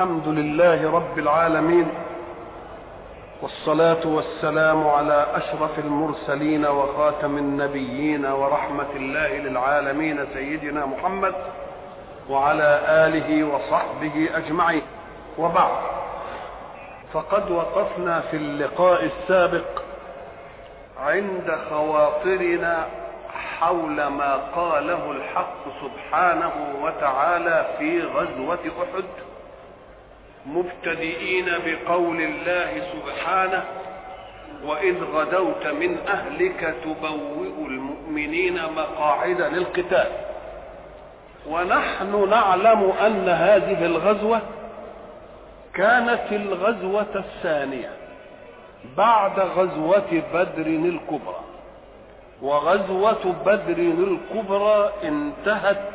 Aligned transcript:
الحمد 0.00 0.28
لله 0.28 0.90
رب 0.90 1.18
العالمين 1.18 1.88
والصلاة 3.42 4.06
والسلام 4.06 4.88
على 4.88 5.26
أشرف 5.34 5.78
المرسلين 5.78 6.66
وخاتم 6.66 7.38
النبيين 7.38 8.26
ورحمة 8.26 8.86
الله 8.96 9.36
للعالمين 9.36 10.26
سيدنا 10.34 10.86
محمد 10.86 11.34
وعلى 12.28 12.80
آله 12.88 13.44
وصحبه 13.44 14.28
أجمعين. 14.34 14.82
وبعد 15.38 15.72
فقد 17.12 17.50
وقفنا 17.50 18.20
في 18.20 18.36
اللقاء 18.36 19.04
السابق 19.04 19.82
عند 21.00 21.58
خواطرنا 21.70 22.86
حول 23.58 24.06
ما 24.06 24.36
قاله 24.56 25.10
الحق 25.10 25.64
سبحانه 25.82 26.52
وتعالى 26.82 27.66
في 27.78 28.02
غزوة 28.02 28.58
أحد. 28.82 29.04
مبتدئين 30.46 31.46
بقول 31.66 32.20
الله 32.20 32.82
سبحانه 32.92 33.64
وإذ 34.64 35.04
غدوت 35.04 35.66
من 35.66 35.98
أهلك 36.08 36.74
تبوئ 36.84 37.66
المؤمنين 37.66 38.60
مقاعد 38.76 39.40
للقتال. 39.40 40.06
ونحن 41.48 42.28
نعلم 42.30 42.92
أن 43.06 43.28
هذه 43.28 43.86
الغزوة 43.86 44.40
كانت 45.74 46.32
الغزوة 46.32 47.14
الثانية 47.14 47.90
بعد 48.96 49.40
غزوة 49.40 50.22
بدر 50.34 50.66
الكبرى. 50.66 51.40
وغزوة 52.42 53.34
بدر 53.46 53.78
الكبرى 53.78 54.92
انتهت 55.04 55.90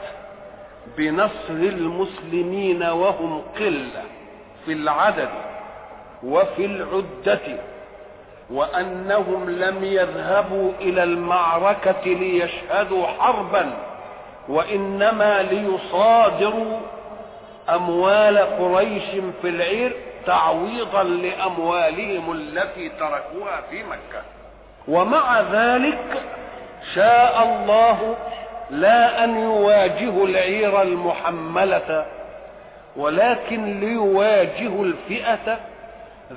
بنصر 0.97 1.49
المسلمين 1.49 2.83
وهم 2.83 3.41
قلة. 3.59 4.03
في 4.65 4.73
العدد 4.73 5.29
وفي 6.23 6.65
العدة 6.65 7.39
وأنهم 8.49 9.49
لم 9.49 9.83
يذهبوا 9.83 10.71
إلى 10.81 11.03
المعركة 11.03 12.01
ليشهدوا 12.05 13.07
حربا 13.07 13.71
وإنما 14.49 15.41
ليصادروا 15.41 16.79
أموال 17.69 18.37
قريش 18.37 19.03
في 19.41 19.49
العير 19.49 19.95
تعويضا 20.25 21.03
لأموالهم 21.03 22.31
التي 22.31 22.89
تركوها 22.89 23.61
في 23.69 23.83
مكة. 23.83 24.21
ومع 24.87 25.41
ذلك 25.41 26.21
شاء 26.95 27.43
الله 27.43 28.15
لا 28.69 29.23
أن 29.23 29.39
يواجه 29.39 30.23
العير 30.23 30.81
المحملة 30.81 32.05
ولكن 32.97 33.79
ليواجه 33.79 34.83
الفئة 34.83 35.57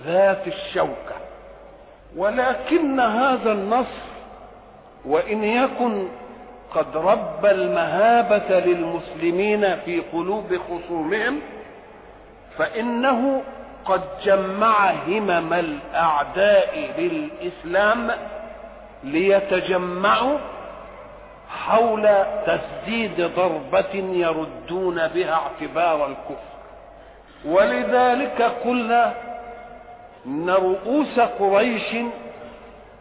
ذات 0.07 0.47
الشوكة. 0.47 1.15
ولكن 2.17 3.01
هذا 3.01 3.53
النصر 3.53 4.09
وإن 5.05 5.45
يكن 5.45 6.09
قد 6.75 6.97
رب 6.97 7.47
المهابة 7.47 8.59
للمسلمين 8.61 9.77
في 9.85 10.01
قلوب 10.13 10.57
خصومهم 10.57 11.41
فإنه 12.59 13.43
قد 13.85 14.01
جمع 14.25 14.91
همم 14.91 15.53
الأعداء 15.53 16.91
للإسلام 16.99 18.11
ليتجمعوا 19.05 20.39
حول 21.51 22.09
تسديد 22.47 23.21
ضربة 23.21 23.95
يردون 23.95 25.09
بها 25.09 25.33
اعتبار 25.33 26.07
الكفر. 26.07 26.49
ولذلك 27.45 28.43
قلنا 28.43 29.15
ان 30.27 30.51
رؤوس 30.51 31.21
قريش 31.21 31.97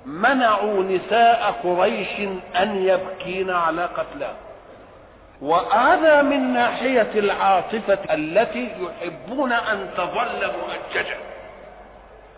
منعوا 0.06 0.84
نساء 0.84 1.56
قريش 1.64 2.20
أن 2.62 2.76
يبكين 2.76 3.50
على 3.50 3.86
قتلاه 3.86 4.34
وهذا 5.42 6.22
من 6.22 6.54
ناحية 6.54 7.12
العاطفة 7.16 8.00
التي 8.14 8.70
يحبون 8.80 9.52
أن 9.52 9.90
تظل 9.98 10.52
مؤججة. 10.62 11.18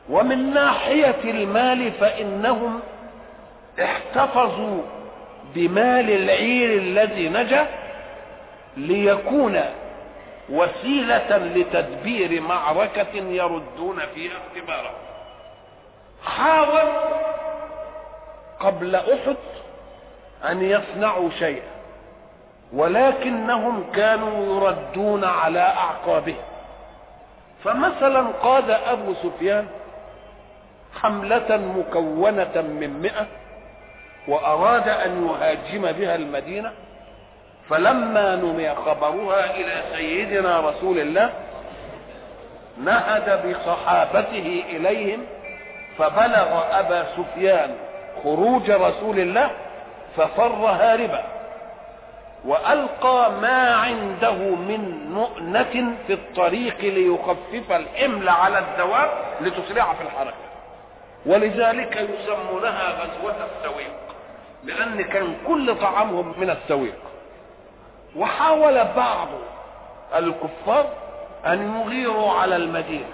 ومن 0.09 0.53
ناحية 0.53 1.23
المال 1.23 1.91
فإنهم 1.91 2.79
احتفظوا 3.83 4.81
بمال 5.55 6.09
العير 6.09 6.77
الذي 6.79 7.29
نجا 7.29 7.67
ليكون 8.77 9.61
وسيلة 10.49 11.37
لتدبير 11.37 12.41
معركة 12.41 13.15
يردون 13.15 13.99
فيها 14.15 14.31
اختباره. 14.47 14.91
حاول 16.25 16.89
قبل 18.59 18.95
أحد 18.95 19.35
أن 20.49 20.63
يصنعوا 20.63 21.29
شيئا 21.39 21.69
ولكنهم 22.73 23.91
كانوا 23.91 24.55
يردون 24.55 25.23
على 25.23 25.59
أعقابهم 25.59 26.41
فمثلا 27.63 28.21
قاد 28.27 28.69
أبو 28.69 29.13
سفيان 29.13 29.67
حملة 31.01 31.57
مكونة 31.57 32.61
من 32.61 32.99
مئة 33.01 33.27
وأراد 34.27 34.87
أن 34.87 35.27
يهاجم 35.27 35.91
بها 35.91 36.15
المدينة 36.15 36.71
فلما 37.69 38.35
نمي 38.35 38.75
خبرها 38.75 39.55
إلى 39.55 39.83
سيدنا 39.95 40.59
رسول 40.59 40.99
الله 40.99 41.29
نهد 42.83 43.47
بصحابته 43.47 44.63
إليهم 44.69 45.25
فبلغ 45.97 46.63
أبا 46.79 47.05
سفيان 47.17 47.75
خروج 48.23 48.71
رسول 48.71 49.19
الله 49.19 49.49
ففر 50.17 50.53
هاربا 50.53 51.23
وألقى 52.45 53.31
ما 53.41 53.75
عنده 53.75 54.33
من 54.55 55.09
مؤنة 55.13 55.95
في 56.07 56.13
الطريق 56.13 56.77
ليخفف 56.81 57.71
الحمل 57.71 58.29
على 58.29 58.59
الدواب 58.59 59.09
لتسرع 59.41 59.93
في 59.93 60.01
الحركة. 60.01 60.35
ولذلك 61.25 62.09
يسمونها 62.09 62.89
غزوة 62.89 63.35
السويق. 63.45 64.08
لأن 64.63 65.01
كان 65.01 65.35
كل 65.47 65.75
طعامهم 65.75 66.33
من 66.37 66.49
السويق. 66.49 66.95
وحاول 68.15 68.83
بعض 68.95 69.27
الكفار 70.15 70.85
أن 71.45 71.81
يغيروا 71.81 72.31
على 72.31 72.55
المدينة. 72.55 73.05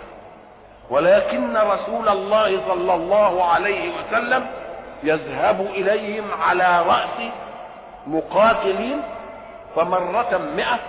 ولكن 0.90 1.58
رسول 1.58 2.10
الله 2.10 2.62
صلى 2.68 2.94
الله 2.94 3.44
عليه 3.44 3.90
وسلم 3.90 4.46
يذهب 5.04 5.62
إليهم 5.62 6.24
على 6.42 6.84
رأس 6.88 7.30
مقاتلين 8.08 9.02
فمرة 9.76 10.42
مئة 10.56 10.80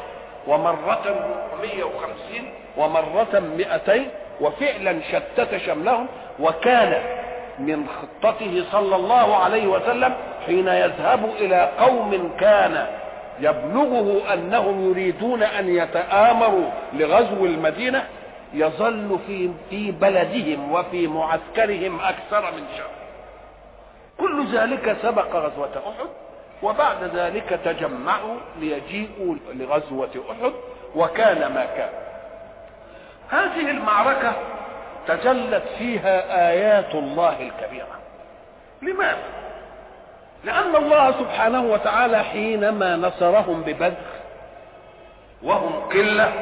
ومرة 0.47 1.15
مئة 1.63 1.85
وخمسين 1.85 2.51
ومرة 2.77 3.41
مئتين 3.57 4.09
وفعلا 4.41 5.01
شتت 5.13 5.57
شملهم. 5.57 6.07
وكان 6.41 7.03
من 7.59 7.87
خطته 7.89 8.65
صلى 8.73 8.97
الله 8.97 9.37
عليه 9.37 9.67
وسلم 9.67 10.15
حين 10.47 10.69
يذهب 10.69 11.25
إلى 11.39 11.71
قوم 11.79 12.33
كان 12.41 12.87
يبلغه 13.41 14.35
أنهم 14.35 14.91
يريدون 14.91 15.43
أن 15.43 15.69
يتآمروا 15.69 16.71
لغزو 16.93 17.47
المدينة 17.47 18.05
يظل 18.55 19.19
في 19.27 19.51
في 19.71 19.91
بلدهم 19.91 20.73
وفي 20.73 21.07
معسكرهم 21.07 22.01
أكثر 22.01 22.53
من 22.53 22.65
شهر 22.79 22.91
كل 24.19 24.47
ذلك 24.57 24.97
سبق 25.03 25.37
غزوة 25.37 25.71
أحد 25.77 26.09
وبعد 26.63 27.05
ذلك 27.15 27.61
تجمعوا 27.65 28.37
ليجيئوا 28.61 29.35
لغزوة 29.55 30.25
أحد 30.31 30.53
وكان 30.97 31.39
ما 31.39 31.67
كان. 31.77 31.91
هذه 33.31 33.71
المعركة 33.71 34.33
تجلت 35.07 35.63
فيها 35.79 36.49
آيات 36.51 36.95
الله 36.95 37.37
الكبيرة. 37.43 37.97
لماذا؟ 38.83 39.46
لأن 40.47 40.77
الله 40.77 41.13
سبحانه 41.13 41.63
وتعالى 41.63 42.25
حينما 42.25 42.97
نصرهم 42.97 43.63
ببدر 43.63 43.97
وهم 45.43 45.89
قلة 45.89 46.33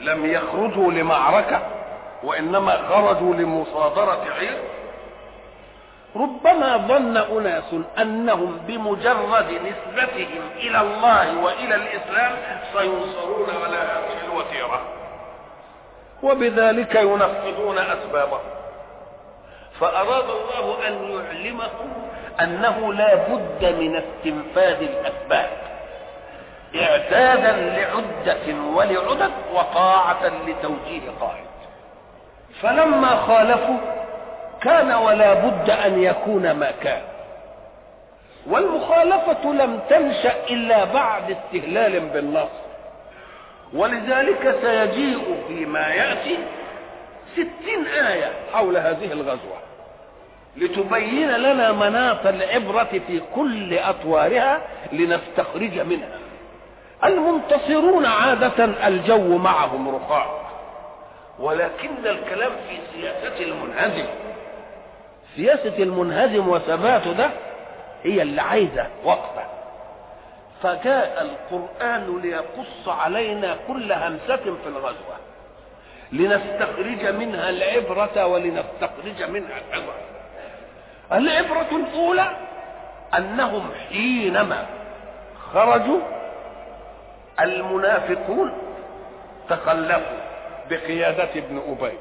لم 0.00 0.26
يخرجوا 0.26 0.92
لمعركة 0.92 1.60
وإنما 2.22 2.76
خرجوا 2.88 3.34
لمصادرة 3.34 4.24
عير 4.38 4.58
ربما 6.16 6.76
ظن 6.76 7.16
أناس 7.16 7.74
أنهم 7.98 8.58
بمجرد 8.66 9.46
نسبتهم 9.52 10.42
إلى 10.56 10.80
الله 10.80 11.38
وإلى 11.44 11.74
الإسلام 11.74 12.32
سينصرون 12.72 13.48
ولا 13.62 13.82
هذه 13.82 14.24
الوتيرة. 14.32 14.80
وبذلك 16.22 16.94
ينفذون 16.94 17.78
أسبابه 17.78 18.40
فأراد 19.80 20.24
الله 20.30 20.88
أن 20.88 20.92
يعلمهم 20.92 21.92
أنه 22.40 22.94
لا 22.94 23.14
بد 23.14 23.64
من 23.64 23.96
استنفاذ 23.96 24.82
الأسباب. 24.82 25.50
اعتادا 26.74 27.52
لعدة 27.52 28.54
ولعدد 28.76 29.32
وطاعة 29.54 30.26
لتوجيه 30.46 31.10
قائد. 31.20 31.44
فلما 32.62 33.16
خالفوا 33.16 33.78
كان 34.60 34.92
ولا 34.92 35.34
بد 35.34 35.70
أن 35.70 36.02
يكون 36.02 36.52
ما 36.52 36.70
كان. 36.82 37.02
والمخالفة 38.46 39.52
لم 39.52 39.80
تنشأ 39.90 40.34
إلا 40.50 40.84
بعد 40.84 41.30
استهلال 41.30 42.00
بالنص 42.00 42.48
ولذلك 43.74 44.56
سيجيء 44.62 45.44
فيما 45.48 45.88
يأتي 45.88 46.38
ستين 47.32 47.86
آية 47.86 48.32
حول 48.52 48.76
هذه 48.76 49.12
الغزوة. 49.12 49.61
لتبين 50.56 51.30
لنا 51.30 51.72
مناط 51.72 52.26
العبرة 52.26 53.00
في 53.06 53.20
كل 53.34 53.78
أطوارها 53.78 54.62
لنستخرج 54.92 55.78
منها. 55.80 56.18
المنتصرون 57.04 58.06
عادة 58.06 58.64
الجو 58.88 59.38
معهم 59.38 59.94
رخاء 59.96 60.42
ولكن 61.38 61.90
الكلام 62.06 62.50
في 62.68 62.76
سياسة 62.92 63.44
المنهزم 63.44 64.06
سياسة 65.36 65.76
المنهزم 65.82 66.48
وثباته 66.48 67.12
ده 67.12 67.30
هي 68.04 68.22
اللي 68.22 68.42
عايزة 68.42 68.86
وقفة. 69.04 69.42
فجاء 70.62 71.22
القرآن 71.22 72.20
ليقص 72.22 72.88
علينا 72.88 73.56
كل 73.68 73.92
همسة 73.92 74.36
في 74.36 74.66
الغزوة 74.66 75.16
لنستخرج 76.12 77.06
منها 77.06 77.50
العبرة 77.50 78.26
ولنستخرج 78.26 79.22
منها 79.30 79.60
العبرة. 79.70 79.94
العبرة 81.12 81.66
الأولى 81.72 82.36
أنهم 83.18 83.70
حينما 83.88 84.66
خرجوا 85.52 86.00
المنافقون 87.40 88.52
تخلفوا 89.48 90.18
بقيادة 90.70 91.28
ابن 91.36 91.62
أبي. 91.68 91.98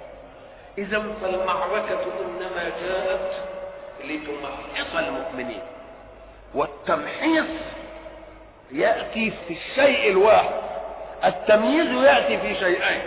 إذا 0.78 1.04
فالمعركة 1.22 2.00
إنما 2.26 2.72
جاءت 2.82 3.32
لتمحص 4.04 4.96
المؤمنين 4.96 5.62
والتمحيص 6.56 7.46
يأتي 8.72 9.34
في 9.48 9.54
الشيء 9.54 10.12
الواحد 10.12 10.50
التمييز 11.26 12.04
يأتي 12.04 12.38
في 12.38 12.56
شيئين 12.56 13.02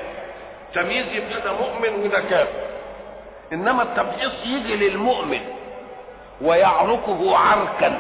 تمييز 0.75 1.07
يبقى 1.13 1.55
مؤمن 1.55 2.05
وده 2.05 2.21
كافر 2.21 2.65
إنما 3.53 3.83
التمحيص 3.83 4.33
يجي 4.45 4.77
للمؤمن. 4.77 5.41
ويعركه 6.45 7.37
عركا 7.37 7.99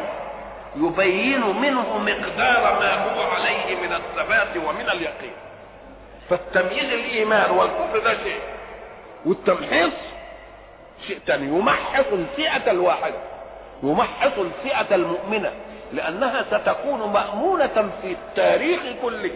يبين 0.76 1.40
منه 1.40 1.98
مقدار 1.98 2.78
ما 2.80 2.94
هو 3.04 3.30
عليه 3.32 3.76
من 3.76 3.92
الثبات 3.92 4.56
ومن 4.68 4.88
اليقين. 4.92 5.32
فالتمييز 6.30 6.84
الإيمان 6.92 7.50
والكفر 7.50 7.98
ده 7.98 8.14
شيء 8.24 8.40
والتمحيص 9.26 9.92
شيء 11.06 11.18
ثاني 11.26 11.46
يمحص 11.46 12.04
الفئة 12.12 12.70
الواحدة 12.70 13.14
يمحص 13.82 14.32
الفئة 14.38 14.94
المؤمنة 14.94 15.50
لأنها 15.92 16.42
ستكون 16.50 17.12
مأمونة 17.12 17.90
في 18.02 18.12
التاريخ 18.12 18.80
كله 19.02 19.30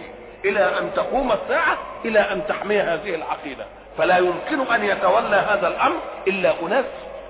إلى 0.45 0.79
أن 0.79 0.91
تقوم 0.97 1.33
الساعة 1.33 1.79
إلى 2.05 2.21
أن 2.21 2.47
تحمي 2.49 2.81
هذه 2.81 3.15
العقيدة. 3.15 3.65
فلا 3.99 4.19
يمكن 4.19 4.61
أن 4.75 4.85
يتولى 4.85 5.37
هذا 5.37 5.69
الأمر 5.69 5.97
إلا 6.29 6.53
أناس 6.63 6.85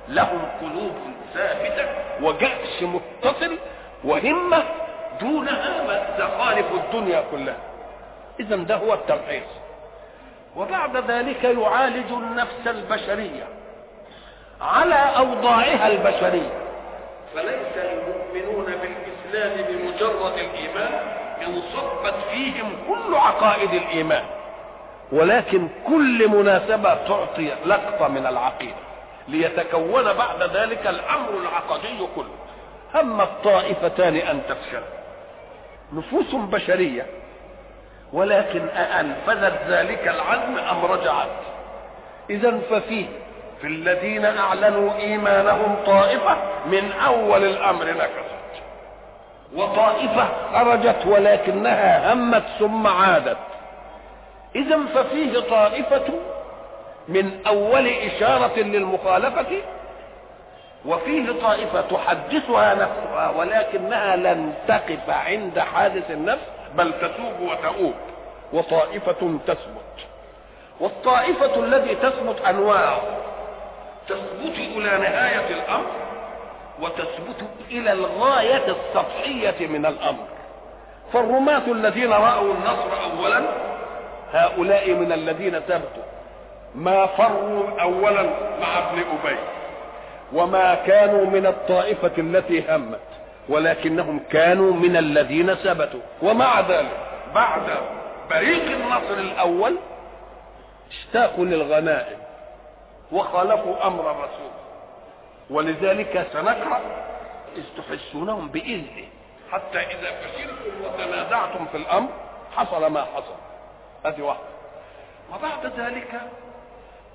لهم 0.09 0.41
قلوب 0.61 0.93
ثابتة 1.35 1.87
وجأش 2.23 2.83
متصل 2.83 3.59
وهمة 4.05 4.63
دونها 5.21 5.85
زخارف 6.19 6.67
الدنيا 6.73 7.25
كلها. 7.31 7.57
إذا 8.41 8.57
ده 8.57 8.77
هو 8.77 8.95
التمحيص 8.95 9.49
وبعد 10.57 10.97
ذلك 10.97 11.45
يعالج 11.45 12.13
النفس 12.13 12.67
البشرية 12.67 13.45
على 14.61 14.95
أوضاعها 14.95 15.89
البشرية. 15.89 16.51
فليس 17.35 17.77
المؤمنون 17.77 18.65
بالإسلام 18.65 19.65
بمجرد 19.69 20.33
الإيمان 20.39 20.93
انصبت 21.47 22.15
فيهم 22.31 22.77
كل 22.89 23.15
عقائد 23.15 23.73
الإيمان. 23.73 24.25
ولكن 25.13 25.69
كل 25.87 26.29
مناسبة 26.29 26.95
تعطي 26.95 27.53
لقطة 27.67 28.09
من 28.09 28.27
العقيدة. 28.27 28.88
ليتكون 29.29 30.13
بعد 30.13 30.43
ذلك 30.43 30.87
الأمر 30.87 31.31
العقدي 31.43 32.07
كله. 32.17 32.35
هم 32.95 33.21
الطائفتان 33.21 34.17
أن 34.17 34.41
تفشل. 34.49 34.83
نفوس 35.93 36.35
بشرية. 36.35 37.07
ولكن 38.13 38.69
أنفذت 38.69 39.63
ذلك 39.69 40.09
العزم 40.09 40.59
أم 40.59 40.85
رجعت؟ 40.85 41.29
إذا 42.31 42.59
ففيه 42.71 43.07
في 43.61 43.67
الذين 43.67 44.25
أعلنوا 44.25 44.97
إيمانهم 44.99 45.77
طائفة 45.87 46.37
من 46.67 46.93
أول 46.93 47.45
الأمر 47.45 47.85
نكست 47.85 48.63
وطائفة 49.55 50.29
خرجت 50.53 51.07
ولكنها 51.07 52.13
همت 52.13 52.45
ثم 52.59 52.87
عادت. 52.87 53.37
إذا 54.57 54.79
ففيه 54.95 55.41
طائفة 55.41 56.05
من 57.09 57.41
أول 57.47 57.89
إشارة 57.89 58.59
للمخالفة 58.59 59.47
وفيه 60.87 61.33
طائفة 61.43 61.81
تحدثها 61.81 62.75
نفسها 62.75 63.31
ولكنها 63.37 64.17
لن 64.17 64.53
تقف 64.69 65.11
عند 65.11 65.59
حادث 65.59 66.11
النفس 66.11 66.43
بل 66.75 66.93
تتوب 66.93 67.41
وتؤوب 67.41 67.95
وطائفة 68.53 69.39
تثبت. 69.47 70.07
والطائفة 70.81 71.65
التي 71.65 71.95
تثبت 71.95 72.41
أنواع 72.41 72.99
تثبت 74.09 74.59
إلى 74.59 74.99
نهاية 74.99 75.55
الأمر 75.55 75.91
وتثبت 76.83 77.45
إلى 77.71 77.93
الغاية 77.93 78.65
السطحية 78.67 79.67
من 79.67 79.87
الأمر. 79.87 80.25
فالرماة 81.13 81.63
الذين 81.73 82.13
رأوا 82.13 82.55
النصر 82.55 83.03
أولا 83.05 83.43
هؤلاء 84.33 84.91
من 84.91 85.13
الذين 85.13 85.61
ثبتوا 85.61 86.08
ما 86.75 87.07
فروا 87.07 87.81
أولا 87.81 88.23
مع 88.61 88.79
ابن 88.79 88.99
أبي 88.99 89.39
وما 90.33 90.75
كانوا 90.75 91.27
من 91.27 91.47
الطائفة 91.47 92.13
التي 92.19 92.65
همت 92.69 93.01
ولكنهم 93.49 94.21
كانوا 94.31 94.73
من 94.73 94.97
الذين 94.97 95.55
ثبتوا. 95.55 96.01
ومع 96.23 96.61
ذلك 96.61 96.97
بعد 97.35 97.71
بريق 98.31 98.63
النصر 98.63 99.15
الأول 99.15 99.77
اشتاقوا 100.91 101.45
للغنائم 101.45 102.19
وخالفوا 103.13 103.87
أمر 103.87 104.11
الرسول. 104.11 104.51
ولذلك 105.51 106.27
سنقرأ 106.33 106.81
إذ 107.57 107.65
تحسونهم 107.77 108.49
بإذنه. 108.49 109.09
حتى 109.53 109.79
إذا 109.79 110.11
فشلتم 110.21 110.85
وتنازعتم 110.85 111.67
في 111.67 111.77
الأمر 111.77 112.09
حصل 112.57 112.87
ما 112.87 113.05
حصل. 113.05 113.35
هذه 114.07 114.23
واحدة. 114.23 114.45
وبعد 115.35 115.67
ذلك 115.79 116.21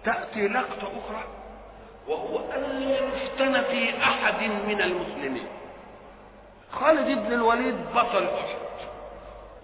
تأتي 0.05 0.48
لقطه 0.48 0.88
أخرى 0.88 1.24
وهو 2.07 2.39
أن 2.39 2.81
يفتن 2.81 3.62
في 3.62 3.98
أحد 3.98 4.43
من 4.43 4.81
المسلمين. 4.81 5.48
خالد 6.72 7.17
بن 7.17 7.33
الوليد 7.33 7.75
بطل 7.95 8.24
أحد 8.24 8.63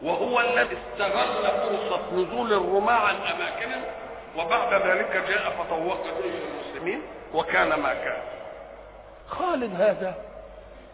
وهو 0.02 0.40
الذي 0.40 0.78
استغل 0.78 1.44
فرصة 1.44 2.14
نزول 2.14 2.54
الرماة 2.54 2.94
عن 2.94 3.16
أماكنهم 3.16 3.84
وبعد 4.38 4.74
ذلك 4.74 5.24
جاء 5.30 5.50
فطوق 5.50 6.04
جيش 6.24 6.34
المسلمين 6.44 7.02
وكان 7.34 7.80
ما 7.80 7.94
كان. 7.94 8.22
خالد 9.28 9.82
هذا 9.82 10.16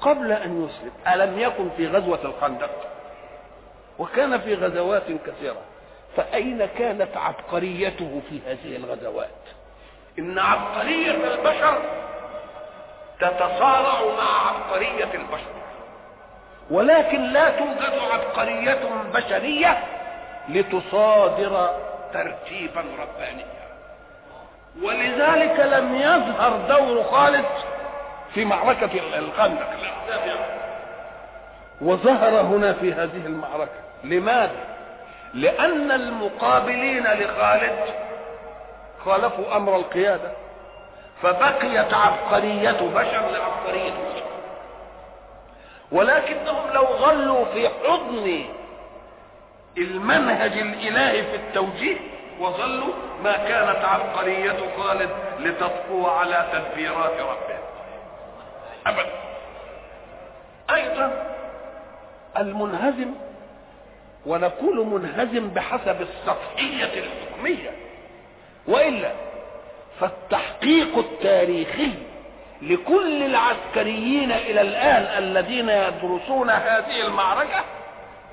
قبل 0.02 0.32
أن 0.32 0.66
يسلم 0.66 0.92
ألم 1.14 1.40
يكن 1.40 1.70
في 1.78 1.88
غزوة 1.88 2.20
الخندق؟ 2.24 2.70
وكان 4.00 4.40
في 4.40 4.56
غزوات 4.56 5.04
كثيرة. 5.28 5.62
فأين 6.16 6.66
كانت 6.66 7.18
عبقريته 7.18 8.22
في 8.30 8.40
هذه 8.48 8.76
الغزوات؟ 8.76 9.30
إن 10.20 10.40
عبقرية 10.40 11.12
البشر 11.12 11.78
تتصارع 13.20 14.02
مع 14.18 14.50
عبقرية 14.50 15.14
البشر. 15.14 15.56
ولكن 16.72 17.22
لا 17.22 17.50
توجد 17.50 18.00
عبقرية 18.12 18.80
بشرية 19.14 19.84
لتصادر 20.50 21.70
ترتيبا 22.14 22.84
ربانيا. 23.00 23.56
ولذلك 24.84 25.60
لم 25.60 25.96
يظهر 25.96 26.58
دور 26.70 27.04
خالد 27.04 27.46
في 28.34 28.46
معركة 28.46 29.18
الخندق 29.18 29.70
وظهر 31.82 32.42
هنا 32.42 32.74
في 32.74 32.94
هذه 32.94 33.26
المعركة. 33.26 33.72
لماذا؟ 34.04 34.75
لأن 35.36 35.92
المقابلين 35.92 37.04
لخالد 37.04 37.80
خالفوا 39.06 39.56
أمر 39.58 39.75
القيادة 39.75 40.32
فبقيت 41.22 41.94
عبقرية 41.94 42.72
بشر 42.72 43.30
لعبقرية. 43.32 43.92
بشر 43.92 44.25
ولكنهم 45.92 46.70
لو 46.74 46.86
ظلوا 46.98 47.46
في 47.46 47.70
حضن 47.70 48.46
المنهج 49.77 50.51
الإلهي 50.51 51.24
في 51.24 51.36
التوجيه 51.36 51.98
وظلوا 52.39 52.94
ما 53.24 53.32
كانت 53.38 53.86
عبقرية 53.86 54.58
خالد 54.77 55.10
لتطفو 55.39 56.08
على 56.08 56.46
تدبيرات 56.54 57.20
ربه. 57.20 57.58
ابدا. 58.88 59.12
أيضا 60.70 61.12
المنهزم 62.38 63.12
ونقول 64.25 64.86
منهزم 64.86 65.50
بحسب 65.50 66.01
السطحية 66.01 67.03
الحكمية 67.03 67.72
وإلا 68.67 69.12
فالتحقيق 70.00 70.98
التاريخي 70.98 71.89
لكل 72.62 73.24
العسكريين 73.24 74.32
إلى 74.32 74.62
الآن 74.62 75.24
الذين 75.24 75.70
يدرسون 75.70 76.50
هذه 76.50 77.01
المعركة 77.08 77.63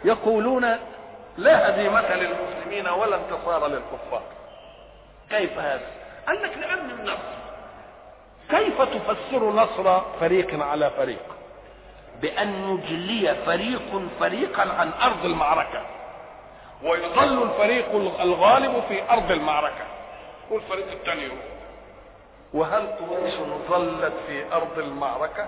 يقولون 0.04 0.76
لا 1.38 1.70
هزيمة 1.70 2.14
للمسلمين 2.14 2.88
ولا 2.88 3.16
انتصار 3.16 3.66
للكفار 3.66 4.22
كيف 5.30 5.58
هذا؟ 5.58 5.87
قال 6.26 6.42
لك 6.42 6.58
لأن 6.58 6.90
النصر 6.90 7.32
كيف 8.50 8.82
تفسر 8.82 9.50
نصر 9.50 10.00
فريق 10.20 10.64
على 10.64 10.90
فريق؟ 10.90 11.22
بأن 12.23 12.79
يجلي 12.79 13.35
فريق 13.47 14.02
فريقا 14.21 14.62
عن 14.62 14.91
أرض 15.02 15.25
المعركة. 15.25 15.83
ويظل 16.83 17.43
الفريق 17.43 17.95
الغالب 18.21 18.83
في 18.88 19.11
أرض 19.11 19.31
المعركة. 19.31 19.85
والفريق 20.50 20.91
الثاني 20.93 21.29
وهل 22.55 22.87
قريش 22.87 23.35
ظلت 23.69 24.12
في 24.26 24.52
أرض 24.52 24.79
المعركة 24.79 25.47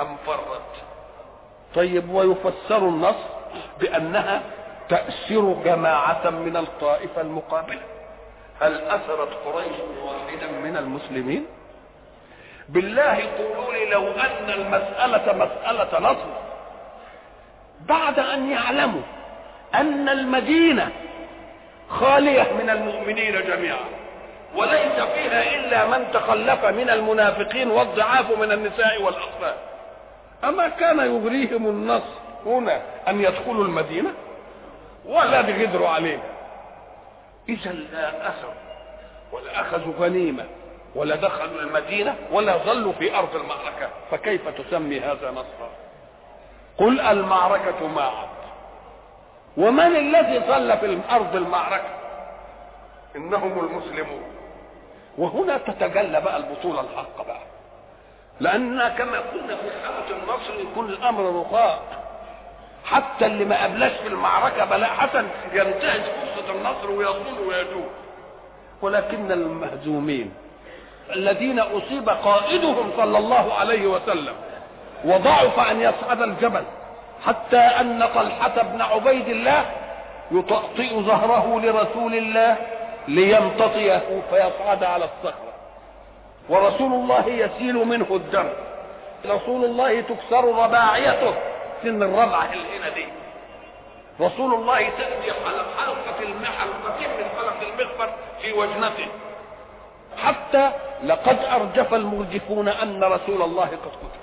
أم 0.00 0.16
فرت؟ 0.26 0.74
طيب 1.74 2.10
ويفسر 2.10 2.78
النصر 2.78 3.28
بأنها 3.80 4.42
تأسر 4.88 5.56
جماعة 5.64 6.30
من 6.30 6.56
الطائفة 6.56 7.20
المقابلة. 7.20 7.82
هل 8.60 8.74
أسرت 8.80 9.28
قريش 9.46 9.76
واحدا 10.04 10.52
من 10.52 10.76
المسلمين؟ 10.76 11.46
بالله 12.68 13.28
قولوا 13.38 13.72
لي 13.72 13.90
لو 13.90 14.06
أن 14.06 14.50
المسألة 14.50 15.32
مسألة 15.32 16.10
نصر. 16.10 16.28
بعد 17.80 18.18
أن 18.18 18.50
يعلموا 18.50 19.02
أن 19.74 20.08
المدينة 20.08 20.92
خالية 21.88 22.52
من 22.52 22.70
المؤمنين 22.70 23.32
جميعا 23.32 23.84
وليس 24.54 25.00
فيها 25.14 25.56
إلا 25.56 25.86
من 25.86 26.12
تخلف 26.12 26.64
من 26.64 26.90
المنافقين 26.90 27.70
والضعاف 27.70 28.38
من 28.38 28.52
النساء 28.52 29.02
والأطفال. 29.02 29.54
أما 30.44 30.68
كان 30.68 30.98
يغريهم 30.98 31.66
النصر 31.66 32.14
هنا 32.46 32.80
أن 33.08 33.20
يدخلوا 33.20 33.64
المدينة؟ 33.64 34.10
ولا 35.06 35.40
بغدروا 35.40 35.88
علينا. 35.88 36.22
اذا 37.48 37.72
لا 37.72 38.28
أثر 38.28 38.52
ولا 39.32 39.60
اخذوا 39.60 39.92
غنيمة 39.98 40.44
ولا 40.94 41.16
دخلوا 41.16 41.60
المدينة 41.60 42.16
ولا 42.32 42.56
ظلوا 42.56 42.92
في 42.92 43.14
أرض 43.18 43.36
المعركة. 43.36 43.88
فكيف 44.10 44.48
تسمي 44.48 45.00
هذا 45.00 45.30
نصرا؟ 45.30 45.70
قل 46.78 47.00
المعركة 47.00 47.86
معت 47.86 48.28
ومن 49.56 49.96
الذي 49.96 50.38
ظل 50.38 50.78
في 50.78 51.00
ارض 51.10 51.36
المعركة؟ 51.36 51.94
إنهم 53.16 53.58
المسلمون. 53.58 54.22
وهنا 55.18 55.56
تتجلى 55.58 56.20
بقى 56.20 56.36
البطولة 56.36 56.80
الحق 56.80 57.26
بقى. 57.26 57.40
لأن 58.40 58.88
كما 58.88 59.18
قلنا 59.18 59.56
في 59.56 59.70
حاله 59.84 60.22
النصر 60.22 60.60
يكون 60.70 60.88
الامر 60.88 61.40
رخاء. 61.40 61.82
حتى 62.84 63.26
اللي 63.26 63.44
ما 63.44 63.64
قبلش 63.64 63.92
في 63.92 64.08
المعركة 64.08 64.64
بلاء 64.64 64.90
حسن 64.90 65.28
ينتهز 65.52 66.00
فرصة 66.00 66.50
النصر 66.54 66.90
ويصول 66.90 67.38
ويجوب 67.48 67.88
ولكن 68.82 69.32
المهزومين 69.32 70.34
الذين 71.16 71.58
أصيب 71.58 72.08
قائدهم 72.08 72.90
صلى 72.96 73.18
الله 73.18 73.54
عليه 73.54 73.86
وسلم 73.86 74.34
وضعف 75.04 75.58
أن 75.70 75.80
يصعد 75.80 76.22
الجبل 76.22 76.64
حتى 77.26 77.58
أن 77.58 78.08
طلحة 78.14 78.62
بن 78.62 78.82
عبيد 78.82 79.28
الله 79.28 79.64
يطأطئ 80.30 81.00
ظهره 81.00 81.60
لرسول 81.60 82.14
الله 82.14 82.56
ليمتطيه 83.08 84.22
فيصعد 84.30 84.84
على 84.84 85.04
الصخرة. 85.04 85.52
ورسول 86.48 86.92
الله 86.92 87.28
يسيل 87.28 87.74
منه 87.74 88.06
الدم. 88.10 88.48
رسول 89.26 89.64
الله 89.64 90.00
تكسر 90.00 90.44
رباعيته 90.64 91.34
سن 91.82 92.02
الربعة 92.02 92.42
هنا 92.76 92.88
دي 92.94 93.06
رسول 94.20 94.54
الله 94.54 94.78
تأتي 94.78 95.32
حلقة 95.44 95.66
حلقتين 95.78 96.36
من 96.36 96.46
حلق 96.46 97.60
المغفر 97.62 98.12
في 98.42 98.52
وجنته. 98.52 99.06
حتى 100.24 100.70
لقد 101.04 101.38
أرجف 101.44 101.94
المرجفون 101.94 102.68
أن 102.68 103.04
رسول 103.04 103.42
الله 103.42 103.66
قد 103.66 103.92
قتل. 104.02 104.18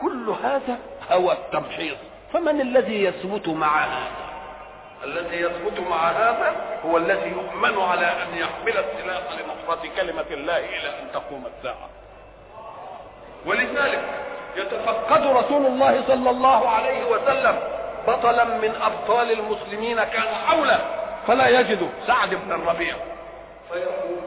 كل 0.00 0.34
هذا 0.42 0.78
هو 1.10 1.32
التمحيص 1.32 1.96
فمن 2.32 2.60
الذي 2.60 3.04
يثبت 3.04 3.48
مع 3.48 3.84
هذا؟ 3.84 4.24
الذي 5.04 5.36
يثبت 5.36 5.80
مع 5.80 6.10
هذا 6.10 6.56
هو 6.84 6.96
الذي 6.96 7.30
يؤمن 7.30 7.80
على 7.82 8.06
أن 8.06 8.38
يحمل 8.38 8.84
السلاح 8.84 9.22
لنصرة 9.32 9.88
كلمة 9.96 10.24
الله 10.30 10.58
إلى 10.58 10.88
أن 11.02 11.12
تقوم 11.12 11.44
الساعة. 11.56 11.88
ولذلك 13.46 14.04
يتفقد 14.56 15.26
رسول 15.26 15.66
الله 15.66 16.04
صلى 16.06 16.30
الله 16.30 16.68
عليه 16.68 17.04
وسلم 17.04 17.58
بطلا 18.08 18.44
من 18.44 18.74
أبطال 18.82 19.32
المسلمين 19.32 20.04
كان 20.04 20.34
حوله. 20.46 20.80
فلا 21.26 21.48
يجد 21.48 21.90
سعد 22.06 22.34
بن 22.34 22.52
الربيع. 22.52 22.94
فيقول 23.72 24.18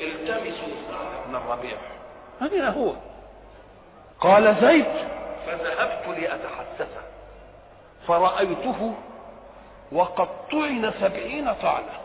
التمسوا 0.00 0.74
سعد 0.88 1.28
بن 1.28 1.36
الربيع 1.36 1.76
هذا 2.40 2.70
هو. 2.70 2.92
قال 4.20 4.56
زيد. 4.60 4.86
فذهبت 5.46 6.18
لأتحسسه 6.18 7.02
فرأيته 8.08 8.94
وقد 9.92 10.28
طعن 10.52 10.92
سبعين 11.00 11.54
طعنة 11.62 12.00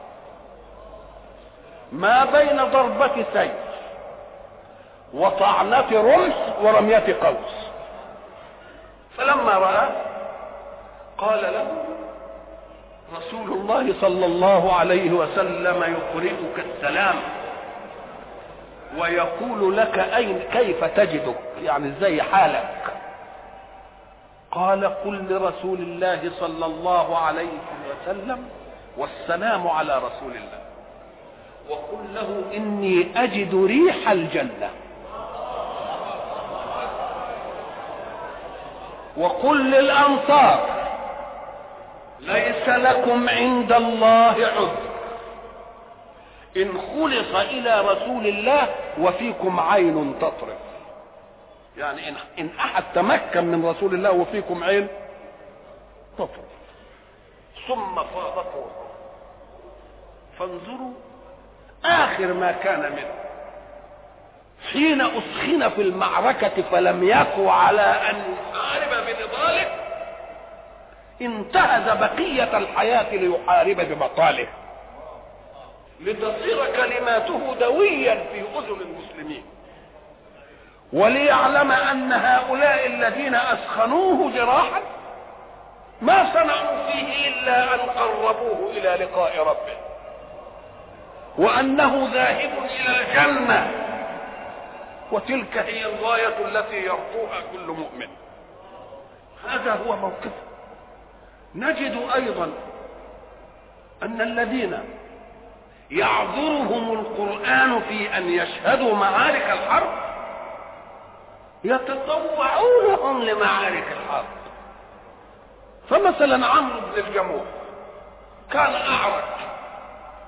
ما 1.92 2.26
بين 2.26 2.64
ضربة 2.64 3.26
سيف 3.34 3.52
وطعنة 5.14 5.92
رمح 5.92 6.36
ورمية 6.62 7.18
قوس. 7.22 7.68
فلما 9.18 9.54
رأى 9.54 9.90
قال 11.18 11.42
له 11.42 11.86
رسول 13.18 13.52
الله 13.52 13.94
صلى 14.02 14.26
الله 14.26 14.74
عليه 14.74 15.12
وسلم 15.12 15.84
يقرئك 15.84 16.66
السلام. 16.66 17.16
ويقول 18.98 19.78
لك 19.78 20.00
أين 20.00 20.40
كيف 20.54 20.84
تجدك 20.84 21.40
يعني 21.64 21.88
إزاي 21.88 22.22
حالك؟ 22.22 22.94
قال 24.52 24.86
قل 24.86 25.26
لرسول 25.30 25.80
الله 25.80 26.32
صلى 26.40 26.66
الله 26.66 27.18
عليه 27.18 27.58
وسلم 27.92 28.50
والسلام 28.98 29.68
على 29.68 29.98
رسول 29.98 30.32
الله. 30.32 30.62
وقل 31.70 32.14
له 32.14 32.44
إني 32.58 33.08
أجد 33.16 33.66
ريح 33.66 34.10
الجنة. 34.10 34.70
وقل 39.18 39.72
للأنصار 39.72 40.66
ليس 42.20 42.70
لكم 42.70 43.30
عند 43.30 43.72
الله 43.72 44.36
عذر. 44.56 44.91
إن 46.58 46.72
خلص 46.78 47.36
إلى 47.36 47.82
رسول 47.82 48.28
الله 48.28 48.70
وفيكم 49.00 49.60
عين 49.60 50.16
تطرف 50.22 50.58
يعني 51.78 52.10
إن, 52.10 52.16
إن 52.40 52.50
أحد 52.60 52.84
تمكن 52.96 53.46
من 53.46 53.66
رسول 53.66 53.94
الله 53.94 54.12
وفيكم 54.12 54.64
عين 54.64 54.88
تطرف 56.18 56.52
ثم 57.68 57.96
فاضت 57.96 58.48
روحه 58.56 58.82
فانظروا 60.40 60.94
آخر 61.86 62.34
ما 62.34 62.52
كان 62.52 62.92
منه. 62.92 63.14
حين 64.72 65.02
أسخن 65.02 65.70
في 65.70 65.82
المعركة 65.82 66.62
فلم 66.72 67.04
يكن 67.04 67.48
على 67.48 67.82
أن 67.82 68.16
يحارب 68.34 69.06
بنضاله 69.06 69.68
انتهز 71.22 71.98
بقية 71.98 72.58
الحياة 72.58 73.16
ليحارب 73.16 73.78
ببطاله. 73.78 74.48
لتصير 76.02 76.66
كلماته 76.66 77.56
دويا 77.60 78.16
في 78.16 78.42
أذن 78.42 78.82
المسلمين. 78.82 79.44
وليعلم 80.94 81.72
أن 81.72 82.12
هؤلاء 82.12 82.88
الذين 82.88 83.36
أسخنوه 83.36 84.32
جراحا 84.32 84.82
ما 86.02 86.34
صنعوا 86.34 86.92
فيه 86.92 87.28
إلا 87.28 87.76
أن 87.76 87.80
قربوه 87.80 88.72
إلى 88.72 89.06
لقاء 89.06 89.40
ربه. 89.40 89.78
وأنه 91.38 92.10
ذاهب 92.14 92.52
إلى 92.66 93.00
الجنة. 93.02 93.72
وتلك 95.12 95.58
هي 95.58 95.86
الغاية 95.86 96.46
التي 96.46 96.78
يرجوها 96.78 97.42
كل 97.52 97.68
مؤمن. 97.68 98.08
هذا 99.50 99.74
هو 99.74 99.96
موقفه. 99.96 100.42
نجد 101.56 102.02
أيضا 102.16 102.52
أن 104.04 104.22
الذين 104.22 104.80
يعذرهم 105.92 106.94
القرآن 106.94 107.82
في 107.82 108.18
أن 108.18 108.30
يشهدوا 108.30 108.96
معارك 108.96 109.50
الحرب؟ 109.52 109.90
يتطوعونهم 111.64 113.24
لمعارك 113.24 113.98
الحرب. 113.98 114.26
فمثلا 115.90 116.48
عمرو 116.48 116.80
بن 116.80 117.08
الجموح 117.08 117.44
كان 118.52 118.74
أعرج 118.74 119.24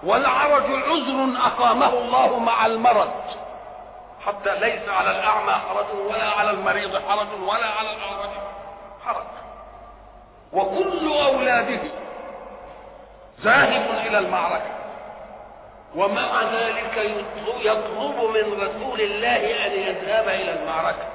والعرج 0.04 0.64
عذر 0.64 1.38
أقامه 1.46 1.94
الله 1.94 2.40
مع 2.40 2.66
المرض. 2.66 3.14
حتى 4.26 4.60
ليس 4.60 4.90
على 4.90 5.12
الأعمى 5.12 5.52
حرج 5.52 5.86
ولا 6.08 6.30
على 6.30 6.50
المريض 6.50 7.02
حرج 7.10 7.28
ولا 7.42 7.70
على 7.80 7.90
الأعرج 7.94 8.30
حرج. 9.06 9.26
وكل 10.54 11.14
أولاده 11.26 11.82
ذاهب 13.42 14.08
إلى 14.08 14.20
المعركة. 14.20 14.83
ومع 15.96 16.44
ذلك 16.54 17.12
يطلب 17.62 18.16
من 18.34 18.62
رسول 18.62 19.02
الله 19.02 19.66
أن 19.66 19.72
يذهب 19.72 20.28
إلى 20.28 20.60
المعركة. 20.62 21.06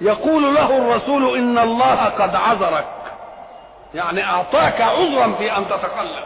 يقول 0.00 0.54
له 0.54 0.76
الرسول 0.78 1.38
إن 1.38 1.58
الله 1.58 2.04
قد 2.04 2.34
عذرك. 2.34 2.86
يعني 3.94 4.24
أعطاك 4.24 4.80
عذرا 4.80 5.32
في 5.38 5.56
أن 5.56 5.68
تتكلم 5.68 6.24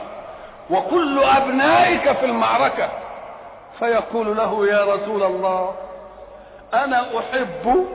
وكل 0.70 1.22
أبنائك 1.22 2.12
في 2.12 2.26
المعركة. 2.26 2.88
فيقول 3.78 4.36
له 4.36 4.66
يا 4.66 4.94
رسول 4.94 5.22
الله 5.22 5.74
أنا 6.74 7.00
أحب 7.18 7.86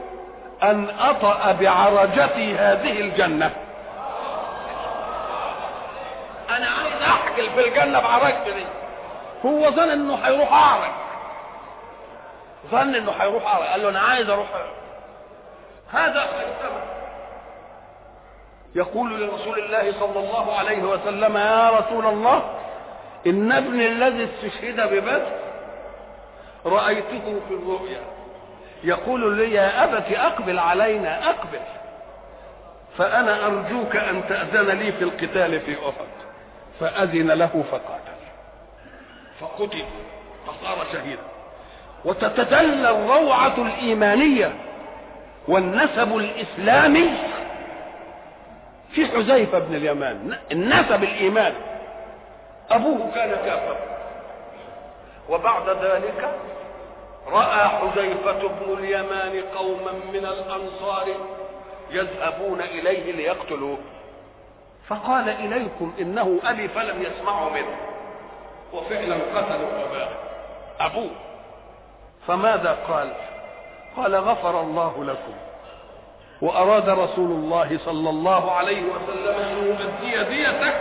أن 0.64 0.90
أطأ 1.00 1.52
بعرجتي 1.52 2.56
هذه 2.56 3.02
الجنة. 3.02 3.52
أنا 6.50 6.68
عايز 6.68 7.02
احجل 7.02 7.50
في 7.50 7.68
الجنة 7.68 8.00
بعرجتي. 8.00 8.66
هو 9.46 9.72
ظن 9.72 9.90
إنه 9.90 10.16
هيروح 10.16 10.54
أعرج. 10.54 10.92
ظن 12.72 12.96
إنه 12.96 13.12
هيروح 13.12 13.48
أعرج. 13.48 13.68
قال 13.68 13.82
له 13.82 13.90
أنا 13.90 14.00
عايز 14.00 14.30
أروح 14.30 14.48
هذا 15.92 16.28
يقول 18.76 19.22
لرسول 19.22 19.60
الله 19.60 19.92
صلى 20.00 20.20
الله 20.20 20.58
عليه 20.58 20.84
وسلم 20.84 21.38
يا 21.38 21.70
رسول 21.70 22.06
الله 22.06 22.60
إن 23.28 23.52
ابني 23.52 23.88
الذي 23.88 24.24
استشهد 24.24 24.82
ببدر 24.94 25.32
رأيته 26.66 27.42
في 27.48 27.54
الرؤيا. 27.54 28.02
يقول 28.84 29.38
لي 29.38 29.54
يا 29.54 29.84
أبت 29.84 30.12
أقبل 30.12 30.60
علينا 30.60 31.30
أقبل. 31.30 31.60
فأنا 32.98 33.46
أرجوك 33.46 33.96
أن 33.96 34.28
تأذن 34.30 34.78
لي 34.78 34.92
في 34.92 35.04
القتال 35.04 35.60
في 35.60 35.72
أحد. 35.72 36.08
فأذن 36.80 37.32
له 37.32 37.64
فقاتل 37.72 38.07
فقتل 39.42 39.84
فصار 40.48 40.78
شهيدا. 40.94 41.22
وتتدلى 42.06 42.90
الروعة 42.90 43.54
الإيمانية 43.58 44.54
والنسب 45.48 46.18
الإسلامي 46.18 47.10
في 48.92 49.08
حذيفة 49.08 49.60
بن 49.60 49.76
اليمان. 49.76 50.38
النسب 50.52 51.04
الايماني 51.04 51.56
أبوه 52.70 53.12
كان 53.16 53.30
كافرا. 53.30 53.78
وبعد 55.30 55.70
ذلك 55.70 56.30
رأى 57.28 57.68
حذيفة 57.68 58.48
بن 58.48 58.74
اليمان 58.74 59.44
قوما 59.56 59.92
من 60.14 60.26
الأنصار 60.26 61.08
يذهبون 61.92 62.62
إليه 62.62 63.12
ليقتلوه. 63.12 63.78
فقال 64.88 65.30
إليكم 65.30 65.94
إنه 66.00 66.40
ابي 66.44 66.68
فلم 66.68 67.02
يسمعوا 67.02 67.50
منه. 67.50 67.78
وفعلا 68.74 69.16
قتلوا 69.16 69.86
أباه. 69.86 70.10
ابوه 70.80 71.10
فماذا 72.28 72.78
قال؟ 72.88 73.14
قال 73.98 74.16
غفر 74.16 74.62
الله 74.62 75.04
لكم. 75.04 75.34
وأراد 76.42 76.90
رسول 76.90 77.32
الله 77.32 77.80
صلى 77.86 78.10
الله 78.10 78.52
عليه 78.52 78.82
وسلم 78.82 79.36
أن 79.36 79.68
يؤدي 79.68 80.24
ديته 80.24 80.74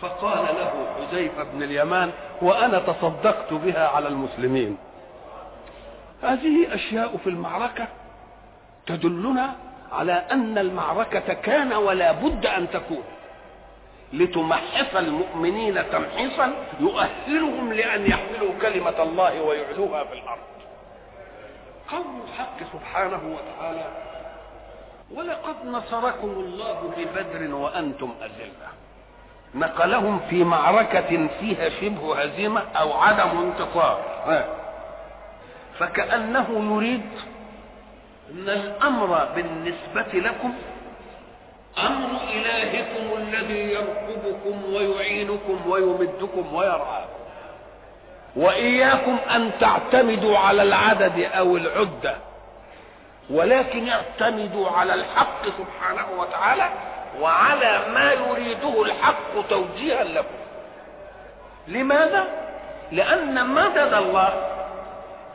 فقال 0.00 0.44
له 0.44 0.86
حذيفه 0.96 1.42
بن 1.42 1.62
اليمان 1.62 2.12
وأنا 2.42 2.78
تصدقت 2.78 3.52
بها 3.52 3.88
على 3.88 4.08
المسلمين. 4.08 4.78
هذه 6.22 6.74
أشياء 6.74 7.16
في 7.16 7.26
المعركة 7.26 7.86
تدلنا 8.86 9.54
على 9.92 10.12
أن 10.12 10.58
المعركة 10.58 11.32
كان 11.34 11.72
ولا 11.72 12.12
بد 12.12 12.46
أن 12.46 12.70
تكون. 12.70 13.04
لتمحص 14.12 14.96
المؤمنين 14.96 15.90
تمحيصا 15.90 16.52
يؤهلهم 16.80 17.72
لأن 17.72 18.06
يحملوا 18.06 18.52
كلمة 18.62 19.02
الله 19.02 19.42
ويعلوها 19.42 20.04
في 20.04 20.12
الأرض. 20.12 20.48
قول 21.90 22.06
الحق 22.28 22.56
سبحانه 22.72 23.20
وتعالى 23.36 23.84
ولقد 25.14 25.56
نصركم 25.66 26.28
الله 26.28 26.92
ببدر 26.96 27.54
وأنتم 27.54 28.14
أذلة. 28.22 28.68
نقلهم 29.54 30.20
في 30.30 30.44
معركة 30.44 31.28
فيها 31.40 31.68
شبه 31.68 32.22
هزيمة 32.22 32.60
أو 32.76 32.92
عدم 32.92 33.38
انتصار. 33.38 34.00
فكأنه 35.78 36.46
يريد 36.50 37.10
أن 38.30 38.48
الأمر 38.48 39.28
بالنسبة 39.36 40.18
لكم 40.18 40.54
أمر 41.78 42.08
إلهكم 42.34 43.16
الذي 43.22 43.72
يرقبكم 43.72 44.74
ويعينكم 44.74 45.70
ويمدكم 45.70 46.54
ويرعاكم. 46.54 47.18
وإياكم 48.36 49.16
أن 49.30 49.50
تعتمدوا 49.60 50.38
على 50.38 50.62
العدد 50.62 51.28
أو 51.32 51.56
العدة 51.56 52.16
ولكن 53.30 53.88
اعتمدوا 53.88 54.68
على 54.70 54.94
الحق 54.94 55.42
سبحانه 55.44 56.06
وتعالى 56.18 56.68
وعلى 57.20 57.80
ما 57.94 58.12
يريده 58.12 58.82
الحق 58.82 59.48
توجيها 59.50 60.04
لكم. 60.04 60.38
لماذا؟ 61.68 62.24
لأن 62.92 63.48
مدد 63.48 63.94
الله 63.94 64.32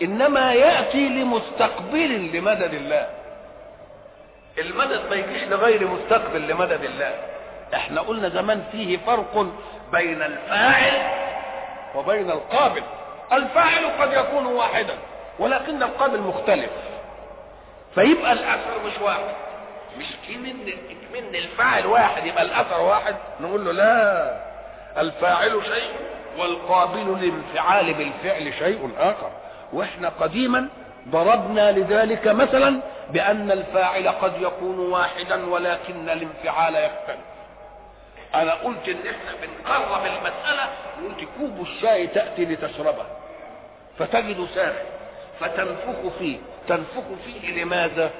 إنما 0.02 0.54
يأتي 0.54 1.10
لمستقبل 1.10 2.32
لمدد 2.38 2.74
الله. 2.74 3.08
المدد 4.58 5.10
ما 5.10 5.16
يجيش 5.16 5.44
لغير 5.44 5.88
مستقبل 5.88 6.48
لمدد 6.48 6.84
الله. 6.84 7.16
إحنا 7.74 8.02
قلنا 8.02 8.30
زمان 8.30 8.64
فيه 8.72 8.98
فرق 8.98 9.48
بين 9.92 10.22
الفاعل 10.22 11.02
وبين 11.96 12.32
القابل. 12.32 12.84
الفاعل 13.32 13.86
قد 14.02 14.14
يكون 14.14 14.46
واحدا 14.46 14.94
ولكن 15.40 15.84
القابل 15.84 16.20
مختلف. 16.20 16.70
فيبقى 17.96 18.34
الأثر 18.34 18.80
مش 18.86 19.02
واحد. 19.02 19.36
مش 19.98 20.06
من 20.30 20.56
من 21.14 21.36
الفاعل 21.36 21.86
واحد 21.86 22.26
يبقى 22.26 22.42
الأثر 22.44 22.82
واحد؟ 22.82 23.16
نقول 23.42 23.66
له 23.66 23.72
لا. 23.72 24.38
الفاعل 24.98 25.62
شيء 25.66 25.92
والقابل 26.38 27.18
للانفعال 27.22 27.94
بالفعل 27.94 28.54
شيء 28.54 28.92
آخر. 29.00 29.32
وإحنا 29.74 30.10
قديما 30.10 30.70
ضربنا 31.10 31.72
لذلك 31.72 32.28
مثلا 32.28 32.82
بأن 33.10 33.52
الفاعل 33.52 34.08
قد 34.08 34.42
يكون 34.42 34.80
واحدا 34.80 35.46
ولكن 35.46 36.10
الانفعال 36.10 36.76
يختلف. 36.76 37.26
أنا 38.36 38.54
قلت 38.54 38.88
إن 38.90 38.98
إحنا 38.98 39.34
بنقرب 39.42 40.06
المسألة 40.06 40.70
قلت 41.04 41.28
كوب 41.40 41.62
الشاي 41.62 42.08
تأتي 42.08 42.46
لتشربه. 42.46 43.06
فتجد 44.00 44.48
ساخن 44.56 44.86
فتنفخ 45.40 46.18
فيه. 46.20 46.38
تنفخ 46.68 47.04
فيه 47.26 47.64
لماذا؟ 47.64 48.12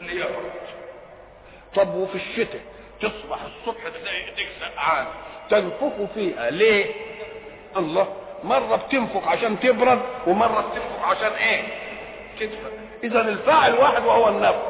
ليخرج. 0.00 0.52
طب 1.74 1.94
وفي 1.94 2.14
الشتاء؟ 2.14 2.60
تصبح 3.00 3.38
الصبح 3.42 3.88
تلاقي 3.88 4.16
إيديك 4.16 4.48
سقعان. 4.60 5.06
تنفخ 5.50 6.12
فيها. 6.14 6.50
ليه؟ 6.50 6.86
الله 7.76 8.14
مرة 8.44 8.76
بتنفخ 8.76 9.28
عشان 9.28 9.60
تبرد 9.60 10.02
ومرة 10.26 10.60
بتنفخ 10.60 11.08
عشان 11.08 11.32
إيه؟ 11.32 11.62
تدفى 12.46 12.68
إذا 13.04 13.20
الفاعل 13.20 13.74
واحد 13.74 14.04
وهو 14.04 14.28
النفخ 14.28 14.62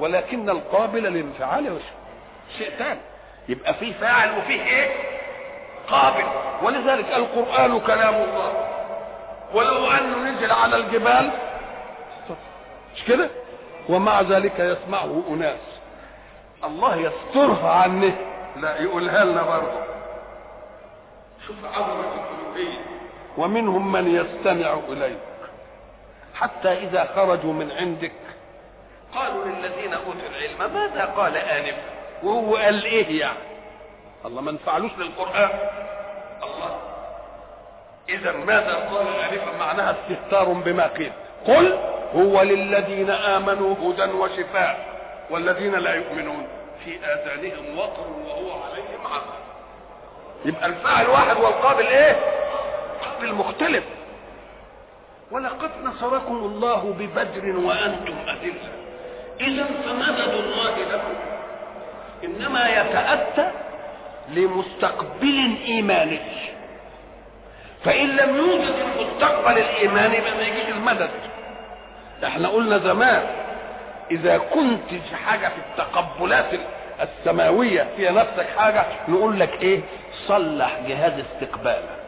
ولكن 0.00 0.50
القابل 0.50 1.02
للانفعال 1.02 1.78
شيء 2.58 2.70
ثاني 2.78 3.00
يبقى 3.48 3.74
في 3.74 3.92
فاعل 3.94 4.38
وفيه 4.38 4.62
إيه؟ 4.62 4.90
قابل. 5.88 6.24
ولذلك 6.62 7.06
القرآن 7.16 7.80
كلام 7.80 8.14
الله. 8.14 8.52
ولو 9.54 9.90
أنه 9.90 10.30
نزل 10.30 10.52
على 10.52 10.76
الجبال. 10.76 11.30
مش 12.96 13.04
كده؟ 13.04 13.30
ومع 13.88 14.20
ذلك 14.20 14.58
يسمعه 14.58 15.22
أناس. 15.30 15.60
الله 16.64 16.96
يسترها 16.96 17.70
عنه. 17.72 18.14
لا 18.56 18.80
يقولها 18.82 19.24
لنا 19.24 19.42
برضه. 19.42 19.80
شوف 21.46 21.56
عظمة 21.64 22.00
الألوهية 22.00 22.78
ومنهم 23.38 23.92
من 23.92 24.14
يستمع 24.14 24.78
إليك 24.88 25.18
حتى 26.40 26.72
إذا 26.72 27.08
خرجوا 27.16 27.52
من 27.52 27.72
عندك. 27.78 28.12
قالوا 29.14 29.44
للذين 29.44 29.94
أوتوا 29.94 30.28
العلم 30.30 30.74
ماذا 30.74 31.04
قال 31.04 31.36
آنفا 31.36 31.82
وهو 32.22 32.56
قال 32.56 32.84
إيه 32.84 33.20
يعني؟ 33.20 33.38
الله 34.24 34.40
ما 34.40 34.52
نفعلوش 34.52 34.90
للقرآن. 34.98 35.50
الله. 36.42 36.78
اذا 38.08 38.32
ماذا 38.32 38.74
قال 38.74 39.06
الفا 39.32 39.58
معناها 39.58 39.96
استهتار 39.96 40.44
بما 40.44 40.86
قيل. 40.86 41.12
قل 41.46 41.78
هو 42.14 42.42
للذين 42.42 43.10
آمنوا 43.10 43.74
هدى 43.74 44.12
وشفاء 44.12 44.98
والذين 45.30 45.74
لا 45.74 45.94
يؤمنون. 45.94 46.48
في 46.84 46.98
آذانهم 47.04 47.78
وقر 47.78 48.06
وهو 48.26 48.62
عليهم 48.62 49.06
عمى 49.06 49.38
يبقى 50.44 50.66
الفاعل 50.66 51.06
واحد 51.06 51.36
والقابل 51.36 51.86
إيه؟ 51.86 52.16
قابل 53.04 53.34
مختلف. 53.34 53.84
ولقد 55.30 55.70
نصركم 55.84 56.36
الله 56.36 56.94
ببدر 56.98 57.56
وأنتم 57.66 58.14
أذلة. 58.28 58.68
إذا 59.40 59.64
فمدد 59.64 60.34
الله 60.34 60.76
لكم. 60.92 61.14
إنما 62.24 62.68
يتأتى 62.68 63.50
لمستقبل 64.28 65.56
ايماني 65.66 66.20
فإن 67.84 68.08
لم 68.08 68.36
يوجد 68.36 68.74
المستقبل 68.74 69.58
الايماني 69.58 70.20
ما 70.20 70.42
يجيش 70.42 70.68
المدد. 70.68 71.10
إحنا 72.24 72.48
قلنا 72.48 72.78
زمان 72.78 73.26
إذا 74.10 74.38
كنت 74.38 74.88
في 74.88 75.16
حاجة 75.16 75.48
في 75.48 75.54
التقبلات 75.70 76.60
السماوية 77.00 77.88
في 77.96 78.08
نفسك 78.10 78.46
حاجة 78.56 78.84
نقول 79.08 79.40
لك 79.40 79.62
إيه؟ 79.62 79.80
صلح 80.26 80.78
جهاز 80.86 81.12
استقبالك. 81.18 81.98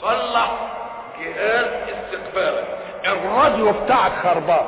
صلح. 0.00 0.81
جهاز 1.24 1.66
استقبالك 1.88 2.64
الراديو 3.06 3.72
بتاعك 3.72 4.12
خربان. 4.22 4.66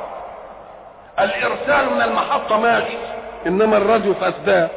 الإرسال 1.19 1.93
من 1.95 2.01
المحطة 2.01 2.59
ماشي. 2.59 2.97
إنما 3.47 3.77
الراديو 3.77 4.13
فسدان 4.13 4.67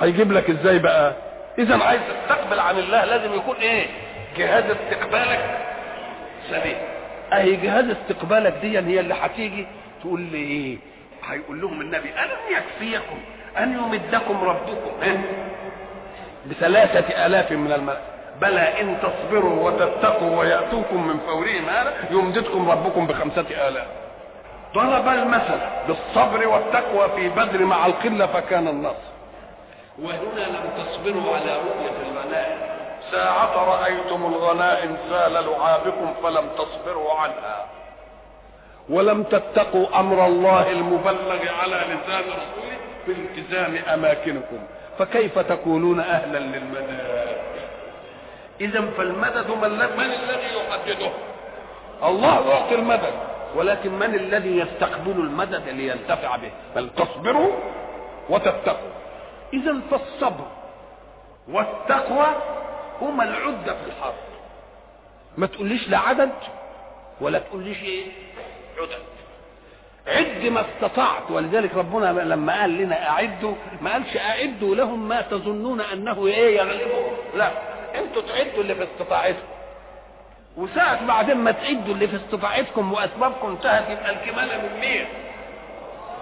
هيجيب 0.00 0.32
لك 0.32 0.50
إزاي 0.50 0.78
بقى؟ 0.78 1.12
إذا 1.58 1.82
عايز 1.84 2.00
تستقبل 2.08 2.60
عن 2.60 2.78
الله 2.78 3.04
لازم 3.04 3.34
يكون 3.34 3.56
إيه؟ 3.56 3.86
جهاز 4.36 4.64
استقبالك 4.64 5.58
سليم. 6.50 6.76
أهي 7.32 7.56
جهاز 7.56 7.84
استقبالك 7.90 8.52
دي 8.62 8.78
هي 8.78 9.00
اللي 9.00 9.14
هتيجي 9.14 9.66
تقول 10.00 10.20
لي 10.20 10.38
إيه؟ 10.38 10.76
هيقول 11.24 11.60
لهم 11.60 11.80
النبي 11.80 12.08
ألم 12.08 12.56
يكفيكم 12.56 13.18
أن 13.58 13.72
يمدكم 13.72 14.44
ربكم؟ 14.44 15.02
إيه؟ 15.02 15.18
بثلاثة 16.46 17.26
آلاف 17.26 17.52
من 17.52 17.72
الملائكة. 17.72 18.15
بلى 18.40 18.80
إن 18.80 18.96
تصبروا 19.02 19.70
وتتقوا 19.70 20.38
ويأتوكم 20.38 21.06
من 21.08 21.18
فورهم 21.18 21.68
هذا 21.68 21.94
يمددكم 22.10 22.70
ربكم 22.70 23.06
بخمسة 23.06 23.68
آلاف. 23.68 23.86
ضرب 24.74 25.08
المثل 25.08 25.58
بالصبر 25.88 26.48
والتقوى 26.48 27.08
في 27.16 27.28
بدر 27.28 27.64
مع 27.64 27.86
القلة 27.86 28.26
فكان 28.26 28.68
النصر. 28.68 29.06
وهنا 30.02 30.46
لم 30.46 30.70
تصبروا 30.76 31.36
على 31.36 31.56
رؤية 31.56 31.96
الغنائم. 32.10 32.58
ساعة 33.12 33.64
رأيتم 33.64 34.26
الغنائم 34.26 34.96
سال 35.10 35.32
لعابكم 35.32 36.14
فلم 36.22 36.48
تصبروا 36.58 37.12
عنها. 37.12 37.66
ولم 38.88 39.22
تتقوا 39.22 40.00
أمر 40.00 40.26
الله 40.26 40.70
المبلغ 40.70 41.40
على 41.62 41.76
لسان 41.76 42.20
رسوله 42.20 42.76
بالتزام 43.06 43.76
أماكنكم. 43.94 44.58
فكيف 44.98 45.38
تكونون 45.38 46.00
أهلا 46.00 46.38
للمدد 46.38 47.15
إذا 48.60 48.80
فالمدد 48.80 49.50
من, 49.50 49.70
من 49.70 50.10
الذي 50.12 50.56
يحدده 50.56 51.10
الله 52.04 52.48
يعطي 52.48 52.74
المدد 52.74 53.14
ولكن 53.54 53.92
من 53.92 54.14
الذي 54.14 54.58
يستقبل 54.58 55.10
المدد 55.10 55.68
لينتفع 55.68 56.36
به؟ 56.36 56.50
بل 56.76 56.90
تصبروا 56.96 57.52
وتتقوا. 58.28 58.90
إذا 59.52 59.80
فالصبر 59.90 60.46
والتقوى 61.48 62.26
هما 63.00 63.24
العدة 63.24 63.74
في 63.74 63.86
الحرب. 63.86 64.14
ما 65.38 65.46
تقوليش 65.46 65.88
لا 65.88 65.98
عدد 65.98 66.32
ولا 67.20 67.38
تقوليش 67.38 67.82
إيه؟ 67.82 68.06
عدد. 68.78 69.02
عد 70.06 70.46
ما 70.46 70.60
استطعت 70.60 71.30
ولذلك 71.30 71.74
ربنا 71.74 72.06
لما 72.06 72.60
قال 72.60 72.70
لنا 72.78 73.08
أعدوا 73.08 73.54
ما 73.80 73.92
قالش 73.92 74.16
أعدوا 74.16 74.74
لهم 74.74 75.08
ما 75.08 75.20
تظنون 75.20 75.80
أنه 75.80 76.26
إيه 76.26 76.56
يغلبهم. 76.56 77.16
لا. 77.36 77.75
أنتوا 77.98 78.22
تعدوا 78.22 78.62
اللي 78.62 78.74
في 78.74 78.82
استطاعتكم. 78.82 79.46
وساعة 80.56 81.06
بعدين 81.06 81.36
ما 81.36 81.50
تعدوا 81.50 81.94
اللي 81.94 82.08
في 82.08 82.16
استطاعتكم 82.16 82.92
وأسبابكم 82.92 83.48
انتهت 83.48 83.90
يبقى 83.90 84.10
الكمالة 84.10 84.56
من 84.62 84.80
مين؟ 84.80 85.06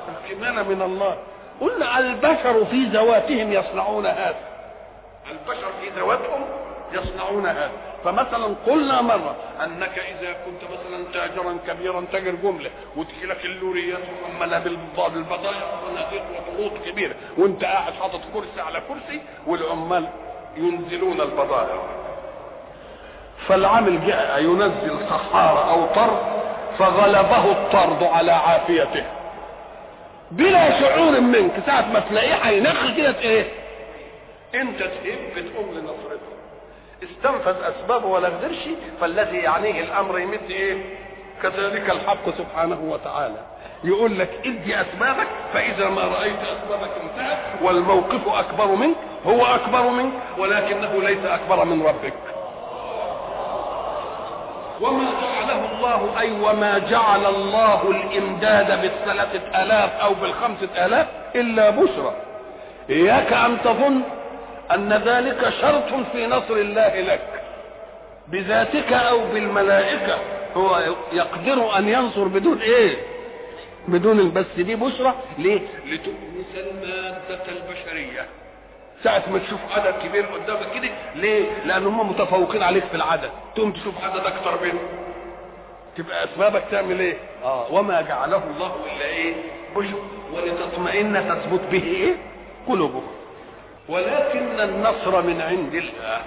الكمالة 0.09 0.63
من 0.63 0.83
الله. 0.83 1.17
قلنا 1.61 1.99
البشر 1.99 2.65
في 2.65 2.85
ذواتهم 2.85 3.53
يصنعون 3.53 4.07
هذا. 4.07 4.41
البشر 5.31 5.73
في 5.81 6.01
ذواتهم 6.01 6.45
يصنعون 6.93 7.47
هذا. 7.47 7.71
فمثلا 8.05 8.55
قلنا 8.67 9.01
مرة 9.03 9.37
أنك 9.65 9.99
إذا 9.99 10.33
كنت 10.33 10.65
مثلا 10.65 11.05
تاجرا 11.13 11.59
كبيرا 11.69 12.05
تاجر 12.13 12.31
جملة 12.35 12.71
وتجي 12.97 13.27
لك 13.27 13.45
اللوريات 13.45 13.99
محملة 14.23 14.59
بالبضائع 14.59 15.63
وصناديق 15.75 16.23
كبيرة 16.87 17.15
وأنت 17.39 17.65
قاعد 17.65 17.93
حاطط 17.93 18.21
كرسي 18.35 18.61
على 18.61 18.83
كرسي 18.89 19.21
والعمال 19.47 20.09
ينزلون 20.57 21.21
البضائع. 21.21 21.81
فالعامل 23.49 24.07
جاء 24.07 24.43
ينزل 24.43 24.99
صحارة 25.11 25.71
أو 25.71 25.87
طرد 25.87 26.19
فغلبه 26.79 27.53
الطرد 27.53 28.03
على 28.03 28.33
عافيته. 28.33 29.05
بلا 30.31 30.81
شعور 30.81 31.21
منك 31.21 31.53
ساعة 31.67 31.93
ما 31.93 32.01
تلاقيه 32.01 32.35
هينخ 32.35 32.97
كده 32.97 33.19
إيه 33.19 33.47
انت 34.55 34.79
تهب 34.79 35.47
تقوم 35.53 35.71
لنصرته 35.75 36.35
استنفذ 37.03 37.57
أسبابه 37.63 38.07
ولا 38.07 38.29
قدرش 38.29 38.69
فالذي 39.01 39.37
يعنيه 39.37 39.81
الأمر 39.81 40.19
يمد 40.19 40.51
إيه؟ 40.51 40.83
كذلك 41.43 41.91
الحق 41.91 42.31
سبحانه 42.39 42.81
وتعالى. 42.81 43.41
يقول 43.85 44.19
لك 44.19 44.31
ادي 44.47 44.81
أسبابك 44.81 45.27
فإذا 45.55 45.89
ما 45.89 46.03
رأيت 46.03 46.37
أسبابك 46.41 46.91
انتهت 47.03 47.39
والموقف 47.63 48.29
أكبر 48.29 48.67
منك. 48.67 48.97
هو 49.27 49.47
أكبر 49.47 49.91
منك 49.91 50.13
ولكنه 50.39 51.03
ليس 51.03 51.25
أكبر 51.25 51.65
من 51.65 51.83
ربك. 51.83 52.15
وما 54.81 55.11
جعله 55.21 55.73
الله 55.73 56.21
أي 56.21 56.33
وما 56.33 56.79
جعل 56.79 57.27
الله 57.27 57.91
الإمداد 57.91 58.81
بالثلاثة 58.81 59.63
آلاف 59.63 59.91
أو 60.01 60.15
بالخمسة 60.15 60.87
آلاف 60.87 61.07
إلا 61.35 61.71
بشرى. 61.71 62.17
إياك 62.91 63.33
أن 63.33 63.59
تظن 63.65 64.01
أن 64.75 64.93
ذلك 64.93 65.49
شرط 65.61 66.07
في 66.13 66.27
نصر 66.27 66.55
الله 66.55 67.01
لك. 67.01 67.43
بذاتك 68.29 68.93
أو 68.93 69.21
بالملائكة. 69.33 70.19
هو 70.57 70.83
يقدر 71.13 71.79
أن 71.79 71.89
ينصر 71.89 72.25
بدون 72.25 72.59
إيه؟ 72.61 72.97
بدون 73.89 74.33
بس 74.33 74.47
دي 74.57 74.75
بشرى. 74.75 75.15
ليه؟ 75.39 75.61
لتؤنس 75.87 76.53
المادة 76.57 77.45
البشرية. 77.49 78.27
ساعة 79.05 79.23
ما 79.31 79.39
تشوف 79.39 79.61
عدد 79.77 79.95
كبير 80.03 80.27
قدامك 80.27 80.73
كده 80.75 80.89
ليه؟ 81.15 81.45
لأن 81.65 81.87
هم 81.87 82.11
متفوقين 82.11 82.63
عليك 82.63 82.85
في 82.85 82.95
العدد، 82.95 83.31
تقوم 83.55 83.73
تشوف 83.73 83.95
عدد 84.05 84.27
أكتر 84.27 84.63
منهم. 84.63 84.89
تبقى 85.97 86.25
أسبابك 86.25 86.63
تعمل 86.71 87.01
إيه؟ 87.01 87.17
آه 87.45 87.73
وما 87.73 88.01
جعله 88.01 88.43
الله 88.57 88.77
إلا 88.97 89.07
إيه؟ 89.07 89.35
بشر 89.77 89.95
ولتطمئن 90.33 91.15
تثبت 91.29 91.61
به 91.71 91.83
إيه؟ 91.83 92.15
قلوبهم. 92.69 93.07
ولكن 93.89 94.61
النصر 94.61 95.23
من 95.23 95.41
عند 95.41 95.75
الله. 95.75 96.21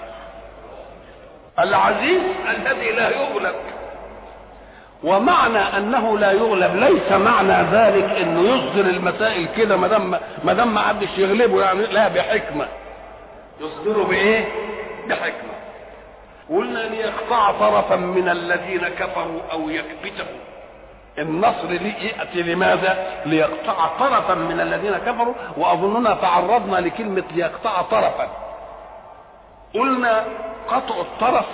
العزيز 1.60 2.22
الذي 2.50 2.92
لا 2.92 3.10
يغلب. 3.10 3.56
ومعنى 5.04 5.58
أنه 5.60 6.18
لا 6.18 6.32
يغلب. 6.32 6.76
ليس 6.76 7.12
معنى 7.12 7.64
ذلك 7.72 8.04
إنه 8.04 8.42
يصدر 8.42 8.90
المسائل 8.90 9.48
كده 9.58 9.78
ما 9.78 9.88
دام 9.88 10.20
ما 10.44 10.54
دام 10.54 10.74
ما 10.74 10.82
حدش 10.82 11.18
يغلبه 11.18 11.62
يعني 11.62 11.86
لا 11.86 12.08
بحكمة. 12.08 12.68
يصدره 13.62 14.04
بإيه؟ 14.04 14.46
بحكمة. 15.08 15.58
قلنا 16.50 16.80
ليقطع 16.80 17.52
طرفا 17.52 17.96
من 17.96 18.30
الذين 18.30 18.88
كفروا 18.88 19.42
أو 19.52 19.70
يكبتهم. 19.70 20.38
النصر 21.20 21.72
يأتي 21.72 22.44
لماذا؟ 22.44 23.08
ليقطع 23.26 23.88
طرفا 24.00 24.34
من 24.34 24.60
الذين 24.60 24.98
كفروا 24.98 25.34
وأظننا 25.58 26.14
تعرضنا 26.14 26.78
لكلمة 26.78 27.24
ليقطع 27.36 27.82
طرفا. 27.82 28.30
قلنا 29.74 30.26
قطع 30.68 30.96
الطرف 31.02 31.46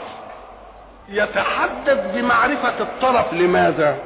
يتحدد 1.09 2.11
بمعرفة 2.13 2.79
الطرف. 2.79 3.33
لماذا؟ 3.33 3.97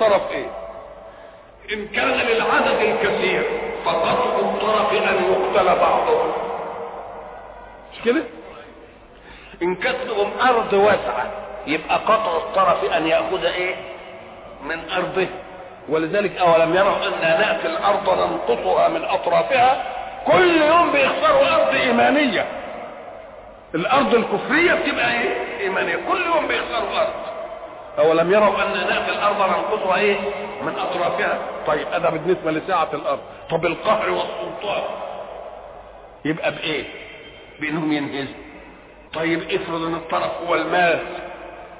طرف 0.00 0.22
إيه؟ 0.30 0.46
إن 1.72 1.88
كان 1.88 2.08
للعدد 2.08 2.80
الكثير 2.80 3.42
فقطع 3.84 4.38
الطرف 4.38 4.92
أن 4.92 5.24
يقتل 5.24 5.64
بعضهم. 5.80 6.32
مش 7.92 8.00
كده؟ 8.04 8.22
إن 9.62 9.74
كانت 9.74 10.04
لهم 10.06 10.30
أرض 10.48 10.72
واسعة 10.72 11.30
يبقى 11.66 11.96
قطع 11.96 12.36
الطرف 12.36 12.84
أن 12.92 13.06
يأخذ 13.06 13.44
إيه؟ 13.44 13.74
من 14.64 14.90
أرضه. 14.90 15.26
ولذلك 15.88 16.36
أولم 16.36 16.74
يروا 16.76 16.96
أنا 16.96 17.38
نأتي 17.38 17.66
الأرض 17.66 18.08
ننقصها 18.10 18.88
من 18.88 19.04
أطرافها. 19.04 19.84
كل 20.26 20.56
يوم 20.62 20.92
بيخسروا 20.92 21.54
أرض 21.54 21.74
إيمانية. 21.74 22.46
الأرض 23.74 24.14
الكفرية 24.14 24.74
بتبقى 24.74 25.12
إيه؟ 25.20 25.60
إيمانية. 25.60 25.96
كل 25.96 26.20
يوم 26.26 26.46
بيخسروا 26.48 27.00
ارض 27.00 27.12
اولم 27.98 28.32
يروا 28.32 28.62
أن 28.62 28.72
ناتي 28.72 29.10
الأرض 29.12 29.36
ننقصها 29.36 29.96
إيه؟ 29.96 30.16
من 30.62 30.78
أطرافها. 30.78 31.38
طيب 31.66 31.86
هذا 31.92 32.10
بالنسبة 32.10 32.50
لسعه 32.50 32.88
الأرض. 32.94 33.20
طب 33.50 33.66
القهر 33.66 34.10
والسلطان 34.10 34.82
يبقى 36.24 36.50
بإيه؟ 36.50 36.84
بإنهم 37.60 37.92
ينهزوا. 37.92 38.34
طيب 39.14 39.42
افرض 39.42 39.82
إن 39.82 39.94
الطرف 39.94 40.30
هو 40.48 40.54
المال. 40.54 40.98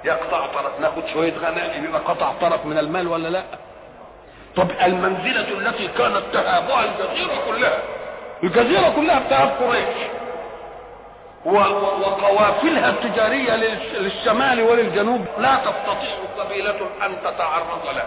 يقطع 0.05 0.46
طرف. 0.46 0.81
ناخد 0.81 1.03
شوية 1.12 1.33
غنائم 1.38 1.85
يبقى 1.85 2.01
قطع 2.01 2.33
طرف 2.40 2.66
من 2.66 2.79
المال 2.79 3.09
ولا 3.09 3.29
لا؟ 3.29 3.42
طب 4.57 4.70
المنزلة 4.85 5.48
التي 5.59 5.88
كانت 5.88 6.22
تهابها 6.33 6.85
الجزيرة 6.85 7.35
كلها. 7.48 7.79
الجزيرة 8.42 8.88
كلها 8.96 9.18
بتهاب 9.27 9.48
قريش. 9.62 10.17
وقوافلها 11.44 12.90
التجارية 12.90 13.57
للشمال 13.98 14.62
وللجنوب 14.62 15.24
لا 15.38 15.57
تستطيع 15.57 16.11
قبيلة 16.44 16.81
أن 17.07 17.16
تتعرض 17.24 17.85
لها. 17.94 18.07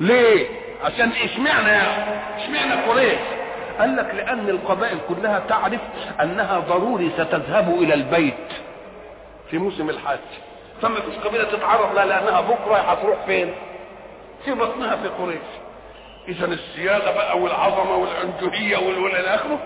ليه؟ 0.00 0.46
عشان 0.84 1.10
إشمعنى 1.24 1.68
يعني 1.68 2.20
إشمعنى 2.36 2.82
قريش؟ 2.88 3.18
قال 3.78 3.96
لك 3.96 4.14
لأن 4.14 4.48
القبائل 4.48 4.98
كلها 5.08 5.42
تعرف 5.48 5.80
أنها 6.22 6.58
ضروري 6.58 7.10
ستذهب 7.18 7.68
إلى 7.82 7.94
البيت 7.94 8.52
في 9.50 9.58
موسم 9.58 9.90
الحج 9.90 10.18
فما 10.82 11.00
فيش 11.00 11.14
قبيلة 11.24 11.44
تتعرض 11.44 11.94
لها 11.94 12.04
لأنها 12.06 12.40
بكرة 12.40 12.74
هتروح 12.76 13.16
فين؟ 13.26 13.54
في 14.44 14.52
بطنها 14.52 14.96
في 14.96 15.08
قريش. 15.08 15.38
اذا 16.28 16.46
السيادة 16.46 17.10
بقى 17.12 17.38
والعظمة 17.38 17.96
والعنجهية 17.96 18.76
والى 18.76 19.34
آخره 19.34 19.58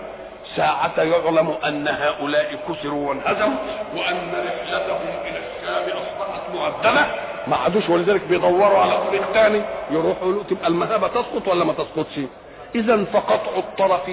ساعة 0.55 0.91
يعلم 0.97 1.53
أن 1.65 1.87
هؤلاء 1.87 2.55
كسروا 2.69 3.09
وانهزموا 3.09 3.57
وأن 3.97 4.17
رحلتهم 4.47 5.07
إلى 5.25 5.37
الشام 5.39 5.97
أصبحت 5.97 6.41
مؤدبة 6.55 7.05
ما 7.47 7.55
عادوش 7.55 7.89
ولذلك 7.89 8.21
بيدوروا 8.29 8.77
على 8.79 8.97
طريق 9.07 9.23
ثاني 9.33 9.61
يروحوا 9.91 10.31
له 10.31 10.43
تبقى 10.43 10.67
المهابة 10.67 11.07
تسقط 11.07 11.47
ولا 11.47 11.65
ما 11.65 11.73
تسقطش؟ 11.73 12.19
إذا 12.75 13.05
فقطع 13.13 13.57
الطرف 13.57 14.09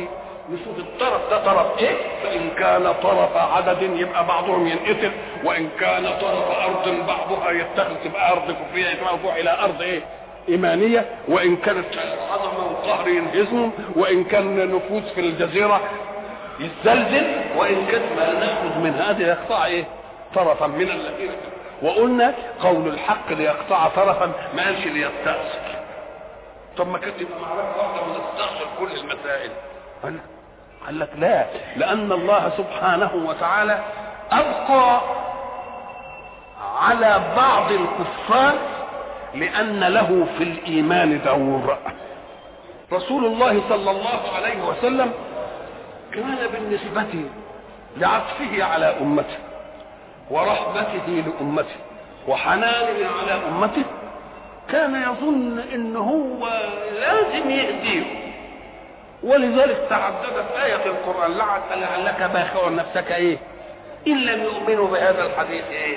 نشوف 0.50 0.79
الطرف 0.79 1.31
ده 1.31 1.44
طرف 1.44 1.79
إيه؟ 1.79 1.96
فإن 2.22 2.50
كان 2.59 2.92
طرف 3.03 3.37
عدد 3.37 3.83
يبقى 3.83 4.26
بعضهم 4.26 4.66
ينقتل 4.66 5.11
وإن 5.44 5.68
كان 5.81 6.05
طرف 6.20 6.50
أرض 6.64 7.07
بعضها 7.07 7.50
يتخذ 7.50 7.94
تبقى 8.05 8.33
ارض 8.33 8.50
كفريه 8.53 9.03
مرفوع 9.12 9.37
إلى 9.37 9.59
أرض 9.61 9.83
إيه؟ 9.83 10.00
إيمانية. 10.48 11.05
وإن 11.29 11.57
كانت 11.57 11.85
عظمه 12.33 12.72
وقهر 12.72 13.09
ينهزهم 13.09 13.72
وإن 13.96 14.24
كان 14.24 14.74
نفوذ 14.76 15.03
في 15.14 15.20
الجزيرة 15.20 15.81
يزلزل 16.61 17.27
وإن 17.57 17.87
ما 18.16 18.33
نأخذ 18.33 18.79
من 18.79 18.94
هذه 18.94 19.23
يقطع 19.23 19.64
إيه؟ 19.64 19.85
طرفا 20.35 20.66
من 20.66 20.90
الذين. 20.90 21.31
وقلنا 21.83 22.35
قول 22.62 22.88
الحق 22.88 23.33
ليقطع 23.33 23.88
طرفا 23.88 24.33
ما 24.57 24.64
قالش 24.64 24.87
ليستأصل. 24.87 25.59
طب 26.77 26.88
ما 26.88 26.99
كانت 26.99 27.14
تبقى 27.20 27.40
معركة 27.40 27.79
واحدة 27.79 28.03
ونستأصل 28.03 28.66
كل 28.79 28.92
المسائل. 28.92 29.51
قال 30.87 30.99
لك 30.99 31.09
لا. 31.18 31.44
لأن 31.77 32.12
الله 32.12 32.53
سبحانه 32.59 33.11
وتعالى 33.14 33.79
أبقى 34.33 35.01
على 36.81 37.20
بعض 37.37 37.73
الكفار 37.73 38.55
لأن 39.35 39.81
له 39.85 40.27
في 40.38 40.44
الإيمان 40.44 41.20
دور. 41.25 41.77
رسول 42.92 43.25
الله 43.25 43.62
صلى 43.68 43.90
الله 43.90 44.20
عليه 44.37 44.62
وسلم 44.68 45.12
كان 46.14 46.37
بالنسبة 46.53 47.25
لعطفه 47.96 48.64
على 48.64 48.87
أمته 49.01 49.38
ورحمته 50.31 51.07
لأمته 51.27 51.77
وحنانه 52.29 53.07
على 53.20 53.40
أمته 53.49 53.83
كان 54.68 54.94
يظن 55.03 55.59
ان 55.75 55.96
هو 55.96 56.49
لازم 57.01 57.51
يهديه. 57.51 58.03
ولذلك 59.23 59.87
تعددت 59.90 60.53
آية 60.64 60.87
القرآن 60.87 61.33
لعلك 61.81 62.31
باخع 62.35 62.68
نفسك 62.68 63.12
إيه؟ 63.12 63.38
إن 64.07 64.16
لم 64.25 64.42
يؤمنوا 64.42 64.88
بهذا 64.88 65.27
الحديث 65.27 65.64
إيه؟ 65.70 65.96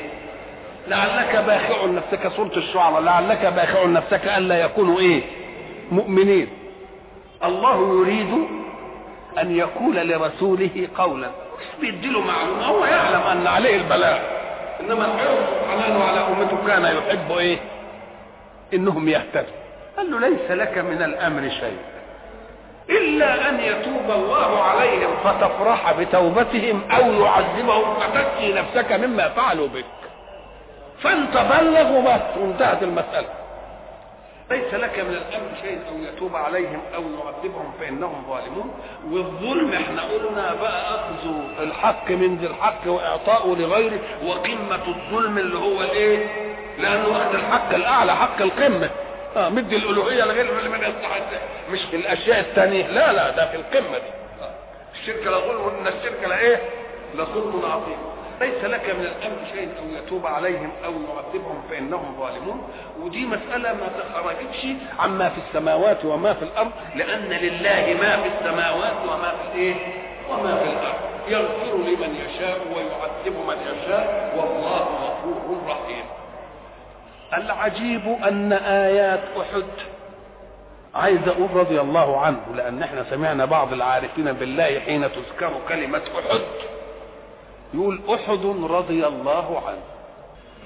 لعلك 0.88 1.36
باخع 1.36 1.86
نفسك 1.86 2.28
سورة 2.36 2.58
الشعراء 2.58 3.02
لعلك 3.02 3.46
باخع 3.46 3.86
نفسك 3.86 4.26
ألا 4.38 4.60
يكونوا 4.62 5.00
إيه؟ 5.00 5.22
مؤمنين. 5.92 6.48
الله 7.44 8.00
يريد 8.02 8.48
أن 9.42 9.56
يقول 9.56 9.96
لرسوله 9.96 10.88
قولا. 10.98 11.30
بيديله 11.82 12.20
معلومه 12.20 12.66
هو 12.66 12.86
يعلم 12.86 13.22
أن 13.22 13.48
عليه 13.48 13.76
البلاغ. 13.76 14.20
إنما 14.80 15.06
الحرص 15.06 15.50
سبحانه 15.62 16.04
على 16.04 16.20
أمته 16.20 16.68
كان 16.68 16.86
يحب 16.86 17.38
إيه؟ 17.38 17.58
إنهم 18.74 19.10
يهتدوا. 19.10 19.54
قال 19.98 20.12
له 20.12 20.20
ليس 20.20 20.52
لك 20.52 20.78
من 20.78 21.04
الأمر 21.04 21.50
شيء. 21.50 21.78
إلا 22.90 23.50
أن 23.50 23.60
يتوب 23.60 24.12
الله 24.16 24.64
عليهم. 24.64 25.10
فتفرح 25.24 25.92
بتوبتهم 25.92 26.82
أو 26.92 27.14
يعذبهم 27.14 27.94
فتكفي 28.00 28.54
نفسك 28.54 28.92
مما 28.92 29.30
فعلوا 29.30 29.68
بك. 29.68 29.86
فانت 31.02 31.38
بلغ 31.38 31.98
وبس. 31.98 32.38
وانتهت 32.38 32.84
المسألة. 32.84 33.43
ليس 34.52 34.74
لك 34.74 35.00
من 35.00 35.10
الأمر 35.14 35.50
شيء 35.62 35.80
أو 35.92 35.98
يتوب 36.14 36.36
عليهم 36.36 36.82
أو 36.96 37.02
يعذبهم 37.02 37.74
فإنهم 37.80 38.24
ظالمون 38.30 38.74
والظلم 39.12 39.74
إحنا 39.74 40.02
قلنا 40.02 40.54
بقى 40.62 40.96
أخذ 40.96 41.28
الحق 41.60 42.12
من 42.12 42.38
ذي 42.38 42.48
الحق 42.48 42.88
واعطاؤه 42.88 43.56
لغيره 43.58 44.00
وقمة 44.26 44.88
الظلم 44.88 45.38
اللي 45.38 45.58
هو 45.58 45.82
الايه؟ 45.82 46.28
لأنه 46.80 47.18
أخذ 47.18 47.36
الحق 47.36 47.74
الأعلى 47.74 48.16
حق 48.16 48.42
القمة 48.42 48.90
آه 49.36 49.50
مدي 49.50 49.76
الألوهية 49.76 50.24
لغير 50.26 50.60
اللي 50.60 50.88
يستحق 50.88 51.22
مش 51.72 51.80
في 51.92 51.96
الأشياء 51.96 52.40
الثانية 52.40 52.88
لا 52.88 53.14
لا 53.14 53.30
ده 53.30 53.52
في 53.52 53.58
القمة 53.58 53.98
دي 53.98 54.10
آه. 54.42 54.52
الشرك 54.94 55.28
لا 55.28 55.38
ظلم 55.38 55.70
إن 55.80 55.88
الشرك 55.88 56.24
لا 56.30 56.40
إيه؟ 56.40 56.62
لظلم 57.16 57.62
عظيم 57.66 57.98
ليس 58.42 58.64
لك 58.64 58.96
من 58.96 59.06
الأمر 59.06 59.38
شيء 59.54 59.70
أو 59.80 60.04
يتوب 60.04 60.28
عليهم 60.28 60.72
أو 60.86 60.92
يعذبهم 60.92 61.64
فإنهم 61.70 62.16
ظالمون. 62.20 62.70
ودي 63.00 63.26
مسألة 63.26 63.74
ما 63.74 63.88
تخرجتش 64.00 64.66
عما 65.00 65.30
في 65.30 65.38
السماوات 65.48 66.06
وما 66.06 66.34
في 66.34 66.44
الأرض 66.44 66.72
لأن 66.96 67.30
لله 67.30 67.98
ما 68.02 68.22
في 68.22 68.30
السماوات 68.38 68.96
وما 69.04 69.32
في 69.32 69.52
الإيه؟ 69.54 69.76
وما 70.30 70.56
في 70.56 70.64
الأرض. 70.64 71.14
يغفر 71.28 71.78
لمن 71.78 72.16
يشاء 72.16 72.60
ويعذب 72.76 73.38
من 73.48 73.58
يشاء 73.62 74.34
والله 74.38 74.80
غفور 74.80 75.58
رحيم. 75.68 76.06
العجيب 77.34 78.18
أن 78.28 78.54
آيات 78.54 79.24
أحد 79.42 79.64
عايز 80.96 81.28
أقول 81.28 81.50
رضي 81.56 81.82
الله 81.82 82.20
عنه 82.22 82.40
لأن 82.56 82.84
إحنا 82.84 83.06
سمعنا 83.10 83.46
بعض 83.46 83.74
العارفين 83.74 84.34
بالله 84.34 84.80
حين 84.80 85.12
تذكر 85.12 85.52
كلمة 85.70 86.02
أحد. 86.20 86.42
يقول 87.74 88.02
أحد 88.14 88.46
رضي 88.70 89.08
الله 89.08 89.62
عنه. 89.68 89.84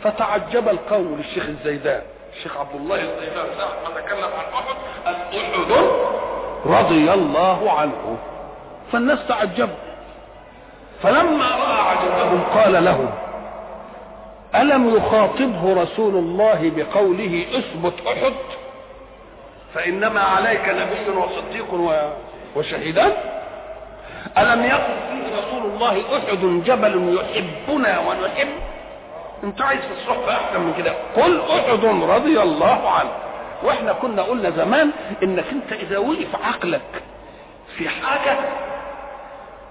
فتعجب 0.04 0.70
القوم 0.70 1.16
للشيخ 1.18 1.46
الزيدان. 1.46 2.02
الشيخ 2.38 2.58
عبد 2.58 2.76
الله 2.76 2.96
الزيدان 2.96 3.46
ساعة 3.58 3.94
ما 3.94 4.02
تكلم 4.02 4.24
عن 4.24 4.54
أحد. 4.54 4.76
قال 5.06 5.16
احد 5.16 5.72
رضي 6.66 7.14
الله 7.14 7.72
عنه. 7.72 8.18
فالناس 8.92 9.28
تعجبوا 9.28 9.76
فلما 11.04 11.46
رأى 11.46 11.82
عجبهم 11.82 12.44
قال 12.44 12.86
لهم 12.86 13.10
ألم 14.56 14.96
يخاطبه 14.96 15.84
رسول 15.84 16.16
الله 16.16 16.72
بقوله 16.76 17.46
اثبت 17.54 17.94
أحد؟ 18.08 18.34
فإنما 19.74 20.22
عليك 20.22 20.70
نبي 20.70 21.18
وصديق 21.18 21.74
وشهيدان 22.56 23.12
ألم 24.38 24.64
يقل 24.64 24.98
فيه 25.10 25.38
رسول 25.38 25.57
الله 25.78 26.18
أحد 26.18 26.64
جبل 26.66 27.20
يحبنا 27.20 28.00
ونحب. 28.00 28.48
أنت 29.44 29.62
عايز 29.62 29.82
في 29.82 29.94
الصحبة 29.94 30.34
أحسن 30.34 30.60
من 30.60 30.74
كده. 30.78 30.94
قل 31.16 31.42
أحد 31.42 31.86
رضي 31.86 32.42
الله 32.42 32.90
عنه. 32.90 33.10
وإحنا 33.64 33.94
كنا 33.94 34.22
قلنا 34.22 34.50
زمان 34.50 34.92
إنك 35.24 35.46
أنت 35.52 35.74
إذا 35.74 35.98
وقف 35.98 36.36
عقلك 36.44 37.04
في 37.78 37.90
حاجة 37.90 38.38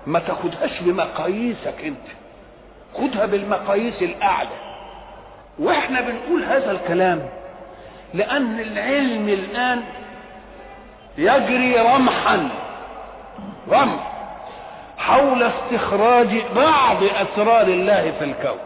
ما 0.07 0.19
تاخدهاش 0.19 0.81
بمقاييسك 0.81 1.85
أنت. 1.85 2.07
خدها 2.95 3.27
بالمقاييس 3.27 4.03
الأعلى. 4.03 4.57
وإحنا 5.59 6.01
بنقول 6.01 6.45
هذا 6.45 6.71
الكلام 6.71 7.29
لأن 8.14 8.61
العلم 8.61 9.29
الآن 9.29 9.83
يجري 11.19 11.81
رمحا. 11.81 12.49
رمح. 13.71 14.15
حول 15.07 15.42
استخراج 15.42 16.29
بعض 16.57 16.97
أسرار 17.05 17.66
الله 17.66 18.12
في 18.19 18.25
الكون. 18.25 18.59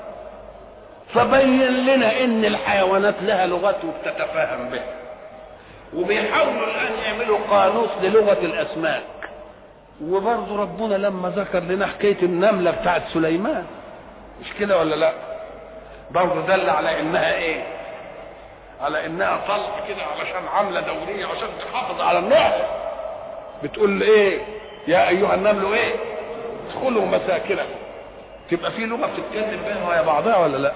فبين 1.15 1.87
لنا 1.87 2.21
إن 2.25 2.45
الحيوانات 2.45 3.15
لها 3.23 3.47
لغات 3.47 3.77
وبتتفاهم 3.85 4.69
بها 4.71 4.85
وبيحاولوا 5.97 6.65
الآن 6.67 6.93
يعملوا 7.05 7.39
قانوس 7.51 7.91
للغة 8.03 8.39
الأسماك. 8.43 9.03
وبرضه 10.05 10.57
ربنا 10.63 10.95
لما 10.95 11.29
ذكر 11.37 11.59
لنا 11.59 11.87
حكاية 11.87 12.23
النملة 12.23 12.71
بتاعت 12.71 13.03
سليمان. 13.15 13.65
مش 14.41 14.53
كده 14.61 14.79
ولا 14.79 14.95
لا؟ 14.95 15.13
برضه 16.11 16.41
دل 16.47 16.71
على 16.71 17.01
إنها 17.01 17.35
إيه؟ 17.35 17.63
على 18.81 19.07
إنها 19.07 19.41
طلق 19.49 19.85
كده 19.89 20.03
علشان 20.03 20.49
عاملة 20.55 20.81
دورية 20.81 21.27
عشان 21.27 21.49
تحافظ 21.61 22.01
على 22.01 22.19
النعم 22.19 22.53
بتقول 23.63 24.03
إيه؟ 24.03 24.39
يا 24.89 25.09
أيها 25.09 25.35
النمل 25.35 25.73
إيه؟ 25.75 25.95
ادخلوا 26.71 27.07
مساكنكم 27.07 27.81
تبقى 28.51 28.71
في 28.71 28.87
لغة 28.87 29.07
بتتكلم 29.07 29.61
بينها 29.67 29.89
ويا 29.89 30.03
بعضها 30.03 30.37
ولا 30.37 30.57
لا؟ 30.57 30.73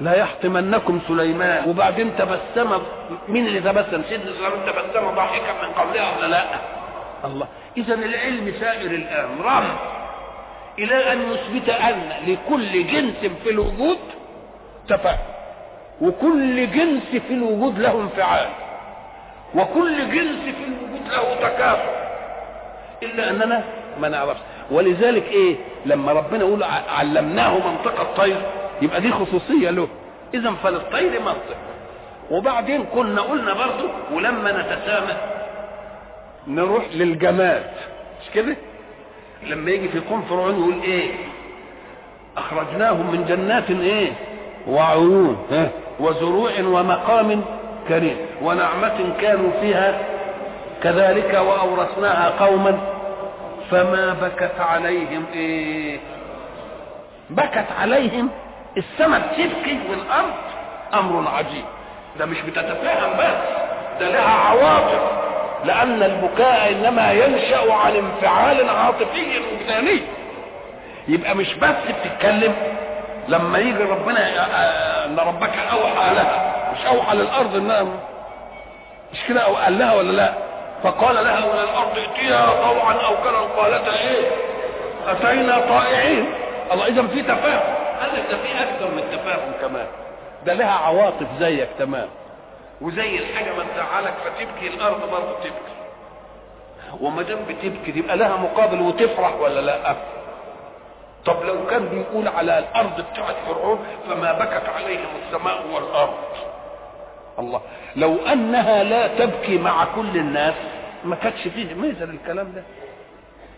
لا 0.00 0.14
يحطمنكم 0.14 1.00
سليمان. 1.08 1.68
وبعدين 1.70 2.12
تبسم 2.18 2.82
مين 3.28 3.46
اللي 3.46 3.60
تبسم؟ 3.60 4.02
سيدنا 4.08 4.32
سليمان 4.32 4.66
تبسم 4.66 5.10
ضاحكا 5.14 5.52
من 5.62 5.72
قبلها 5.72 6.18
ولا 6.18 6.26
لا؟ 6.26 6.44
الله. 7.24 7.46
إذا 7.76 7.94
العلم 7.94 8.54
سائر 8.60 8.90
الآن. 8.90 9.28
رغم 9.40 9.76
إلى 10.78 11.12
أن 11.12 11.32
يثبت 11.32 11.68
أن 11.68 12.02
لكل 12.26 12.86
جنس 12.86 13.32
في 13.44 13.50
الوجود 13.50 13.98
تفاهم 14.88 15.18
وكل 16.00 16.70
جنس 16.70 17.22
في 17.28 17.34
الوجود 17.34 17.78
له 17.78 18.00
انفعال. 18.00 18.48
وكل 19.54 20.10
جنس 20.10 20.54
في 20.54 20.64
الوجود 20.64 21.08
له 21.12 21.34
تكافؤ 21.48 21.92
إلا 23.02 23.30
أننا 23.30 23.64
ما 24.00 24.08
نعرفش. 24.08 24.40
ولذلك 24.70 25.24
إيه؟ 25.26 25.56
لما 25.86 26.12
ربنا 26.12 26.40
يقول 26.44 26.62
علمناه 26.98 27.54
منطق 27.68 28.00
الطير 28.00 28.36
يبقى 28.82 29.00
دي 29.00 29.12
خصوصية 29.12 29.70
له. 29.70 29.88
اذا 30.34 30.52
فللطير 30.62 31.20
منطق. 31.20 31.56
وبعدين 32.30 32.84
كنا 32.94 33.22
قلنا 33.22 33.52
برضه 33.54 33.90
ولما 34.12 34.52
نتسامى 34.52 35.16
نروح 36.46 36.84
للجماد. 36.94 37.70
مش 38.22 38.30
كده؟ 38.34 38.56
لما 39.46 39.70
يجي 39.70 39.88
في 39.88 40.00
قوم 40.00 40.22
فرعون 40.22 40.58
يقول 40.58 40.82
إيه؟ 40.82 41.10
أخرجناهم 42.36 43.10
من 43.12 43.24
جنات 43.24 43.70
إيه؟ 43.70 44.12
وعيون 44.68 45.46
ها؟ 45.50 45.68
وزروع 46.00 46.50
ومقام 46.60 47.44
كريم. 47.88 48.16
ونعمة 48.42 49.14
كانوا 49.20 49.50
فيها 49.60 49.98
كذلك 50.82 51.34
وأورثناها 51.34 52.46
قوما 52.46 52.78
فما 53.70 54.16
بكت 54.22 54.60
عليهم 54.60 55.24
إيه؟ 55.34 55.98
بكت 57.30 57.66
عليهم 57.80 58.30
السماء 58.76 59.20
بتبكي 59.20 59.78
والأرض 59.90 60.32
أمر 60.94 61.28
عجيب. 61.28 61.64
ده 62.18 62.26
مش 62.26 62.40
بتتفاهم 62.40 63.12
بس 63.18 63.48
ده 64.00 64.08
لها 64.08 64.30
عواطف 64.34 65.00
لأن 65.64 66.02
البكاء 66.02 66.72
إنما 66.72 67.12
ينشأ 67.12 67.72
عن 67.72 67.92
انفعال 67.96 68.68
عاطفي 68.68 69.40
وجداني. 69.52 70.00
يبقى 71.08 71.34
مش 71.34 71.54
بس 71.54 71.74
بتتكلم 71.88 72.54
لما 73.28 73.58
يجي 73.58 73.82
ربنا 73.82 74.28
إن 75.06 75.18
ربك 75.18 75.52
أوحى 75.72 76.14
لها 76.14 76.54
مش 76.72 76.86
أوحى 76.86 77.16
للأرض 77.16 77.54
إنها 77.56 77.82
مش 79.12 79.18
كده 79.28 79.44
قال 79.44 79.78
لها 79.78 79.94
ولا 79.94 80.12
لا؟ 80.12 80.32
فقال 80.84 81.14
لها 81.14 81.44
ولا 81.52 81.64
الأرض 81.64 81.98
ائتيها 81.98 82.46
طوعا 82.62 82.92
أو 82.94 83.16
كرها 83.24 83.40
قالتا 83.62 84.00
إيه؟ 84.00 84.30
أتينا 85.08 85.58
طائعين. 85.68 86.24
الله 86.72 86.86
اذا 86.86 87.06
في 87.06 87.22
تفاهم. 87.22 87.74
قال 88.00 88.10
لك 88.14 88.24
ده 88.30 88.36
في 88.36 88.62
أكثر 88.62 88.90
من 88.90 89.02
تفاهم 89.12 89.52
كمان. 89.60 89.86
ده 90.46 90.52
لها 90.54 90.72
عواطف 90.72 91.26
زيك 91.38 91.68
تمام. 91.78 92.08
وزي 92.80 93.18
الحاجة 93.18 93.50
ما 93.56 93.64
تزعلك 93.74 94.14
فتبكي 94.24 94.66
الأرض 94.74 95.00
برضه 95.10 95.32
تبكي. 95.40 95.78
وما 97.00 97.22
دام 97.22 97.38
بتبكي 97.48 97.98
يبقى 97.98 98.16
لها 98.16 98.36
مقابل 98.36 98.80
وتفرح 98.80 99.34
ولا 99.40 99.60
لأ؟ 99.60 99.96
طب 101.26 101.42
لو 101.44 101.66
كان 101.66 101.88
بيقول 101.88 102.28
على 102.28 102.58
الأرض 102.58 103.04
بتاعت 103.12 103.34
فرعون 103.48 103.78
فما 104.10 104.32
بكت 104.32 104.68
عليهم 104.76 105.08
السماء 105.26 105.58
والأرض. 105.74 106.14
الله. 107.38 107.60
لو 107.96 108.16
أنها 108.32 108.84
لا 108.84 109.06
تبكي 109.06 109.58
مع 109.58 109.84
كل 109.84 110.16
الناس 110.16 110.54
ما 111.04 111.16
كانتش 111.16 111.48
فيه 111.48 111.74
ميزه 111.74 112.04
للكلام 112.04 112.52
ده. 112.52 112.62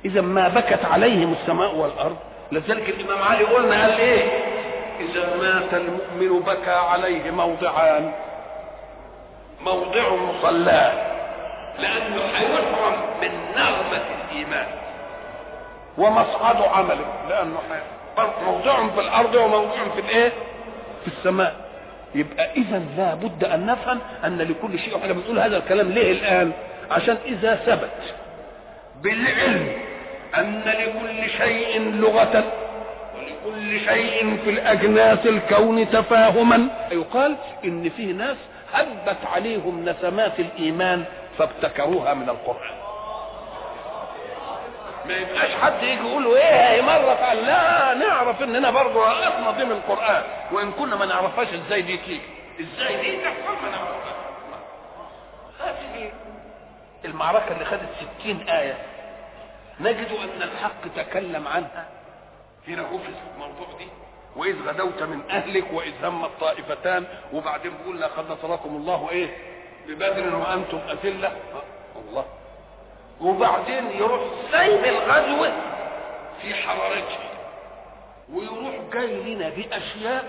إذا 0.05 0.21
ما 0.21 0.49
بكت 0.49 0.85
عليهم 0.85 1.33
السماء 1.33 1.75
والأرض 1.75 2.17
لذلك 2.53 2.89
الإمام 2.89 3.23
علي 3.23 3.45
قلنا 3.45 3.83
قال 3.83 3.93
إيه؟ 3.93 4.25
إذا 5.01 5.37
مات 5.37 5.75
المؤمن 5.75 6.41
بكى 6.41 6.71
عليه 6.71 7.31
موضعان. 7.31 8.13
موضع 9.61 10.15
مصلاه 10.15 10.93
لأنه 11.79 12.23
هيحرم 12.35 12.97
من 13.23 13.31
نغمة 13.57 14.03
الإيمان. 14.21 14.67
ومصعد 15.99 16.57
عمله 16.63 17.07
لأنه 17.29 17.59
موضع 18.47 18.89
في 18.89 19.01
الأرض 19.01 19.35
وموضع 19.35 19.89
في 19.95 20.01
الإيه؟ 20.01 20.33
في 21.03 21.09
السماء. 21.09 21.70
يبقى 22.15 22.51
إذا 22.57 22.83
لا 22.97 23.15
بد 23.15 23.45
أن 23.45 23.67
نفهم 23.67 23.99
أن 24.25 24.39
لكل 24.39 24.79
شيء 24.79 24.95
وإحنا 24.97 25.13
بنقول 25.13 25.39
هذا 25.39 25.57
الكلام 25.57 25.89
ليه 25.91 26.13
الآن؟ 26.13 26.53
عشان 26.91 27.17
إذا 27.27 27.55
ثبت 27.55 28.15
بالعلم 29.03 29.69
أن 30.39 30.63
لكل 30.67 31.31
شيء 31.31 31.91
لغة 31.95 32.45
ولكل 33.17 33.81
شيء 33.81 34.37
في 34.45 34.51
الأجناس 34.51 35.27
الكون 35.27 35.91
تفاهما. 35.91 36.69
يقال 36.93 37.37
إن 37.65 37.89
فيه 37.89 38.13
ناس 38.13 38.37
هبت 38.73 39.19
عليهم 39.35 39.85
نسمات 39.89 40.41
الإيمان 40.41 41.05
فابتكروها 41.39 42.15
من 42.15 42.29
القرآن. 42.29 42.80
ما 45.07 45.17
يبقاش 45.17 45.51
حد 45.55 45.83
يجي 45.83 46.09
يقول 46.09 46.25
له 46.25 46.37
إيه 46.37 46.83
مرة 46.83 47.15
قال 47.15 47.37
لا 47.47 47.95
نعرف 47.95 48.43
إننا 48.43 48.71
برضه 48.71 49.05
رأسنا 49.05 49.51
ضمن 49.51 49.73
القرآن. 49.73 50.23
وإن 50.53 50.73
كنا 50.73 50.97
ما 50.97 51.07
نعرفهاش 51.07 51.49
إزاي 51.49 51.83
دي 51.83 51.97
تيجي. 51.97 52.21
إزاي 52.61 52.97
دي 52.97 53.17
تحصل 53.25 53.63
ما 53.63 53.71
نعرفهاش. 53.71 54.21
المعركة 57.05 57.53
اللي 57.53 57.65
خدت 57.65 57.89
ستين 58.01 58.49
آية. 58.49 58.79
نجد 59.81 60.09
أن 60.25 60.43
الحق 60.43 60.95
تكلم 60.97 61.49
عنها. 61.49 61.89
في 62.67 62.75
الموضوع 62.75 63.67
دي. 63.79 63.89
وإذ 64.37 64.69
غدوت 64.69 65.03
من 65.03 65.31
أهلك 65.31 65.65
وإذ 65.73 66.05
هم 66.05 66.25
الطائفتان. 66.25 67.07
وبعدين 67.33 67.73
بيقول 67.79 68.01
لقد 68.01 68.31
نصركم 68.31 68.77
الله 68.77 69.09
إيه؟ 69.11 69.37
ببدر 69.89 70.37
وأنتم 70.37 70.81
أذلة. 70.91 71.33
الله. 71.97 72.25
وبعدين 73.21 73.91
يروح 73.91 74.21
سايب 74.53 74.85
الغزوة 74.85 75.53
في 76.43 76.55
حرارتها. 76.55 77.31
ويروح 78.33 78.75
جاي 78.93 79.07
لنا 79.35 79.49
بأشياء 79.49 80.25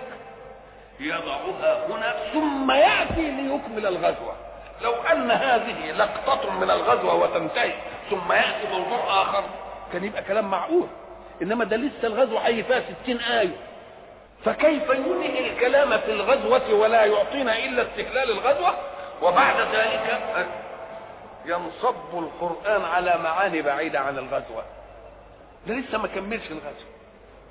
يضعها 0.99 1.87
هنا 1.89 2.15
ثم 2.33 2.71
يأتي 2.71 3.31
ليكمل 3.31 3.85
الغزوة. 3.87 4.35
لو 4.81 4.93
أن 4.93 5.31
هذه 5.31 5.91
لقطة 5.91 6.49
من 6.51 6.71
الغزوة 6.71 7.15
وتنتهي 7.15 7.73
ثم 8.09 8.31
يأتي 8.31 8.67
موضوع 8.71 9.21
آخر 9.21 9.43
كان 9.93 10.03
يبقى 10.03 10.23
كلام 10.23 10.51
معقول. 10.51 10.87
إنما 11.41 11.63
ده 11.65 11.77
لسه 11.77 12.07
الغزوة 12.07 12.39
حي 12.39 12.63
فيها 12.63 12.81
ستين 13.03 13.17
آية. 13.19 13.55
فكيف 14.45 14.89
ينهي 14.89 15.49
الكلام 15.49 15.97
في 15.97 16.11
الغزوة 16.11 16.73
ولا 16.73 17.05
يعطينا 17.05 17.57
إلا 17.65 17.81
استهلال 17.81 18.31
الغزوة؟ 18.31 18.75
وبعد 19.21 19.55
ذلك 19.75 20.19
ينصب 21.45 21.95
القرآن 22.13 22.81
على 22.85 23.17
معاني 23.23 23.61
بعيدة 23.61 23.99
عن 23.99 24.17
الغزوة. 24.17 24.63
ده 25.67 25.73
لسه 25.73 25.97
ما 25.97 26.07
كملش 26.07 26.45
الغزوة 26.51 26.91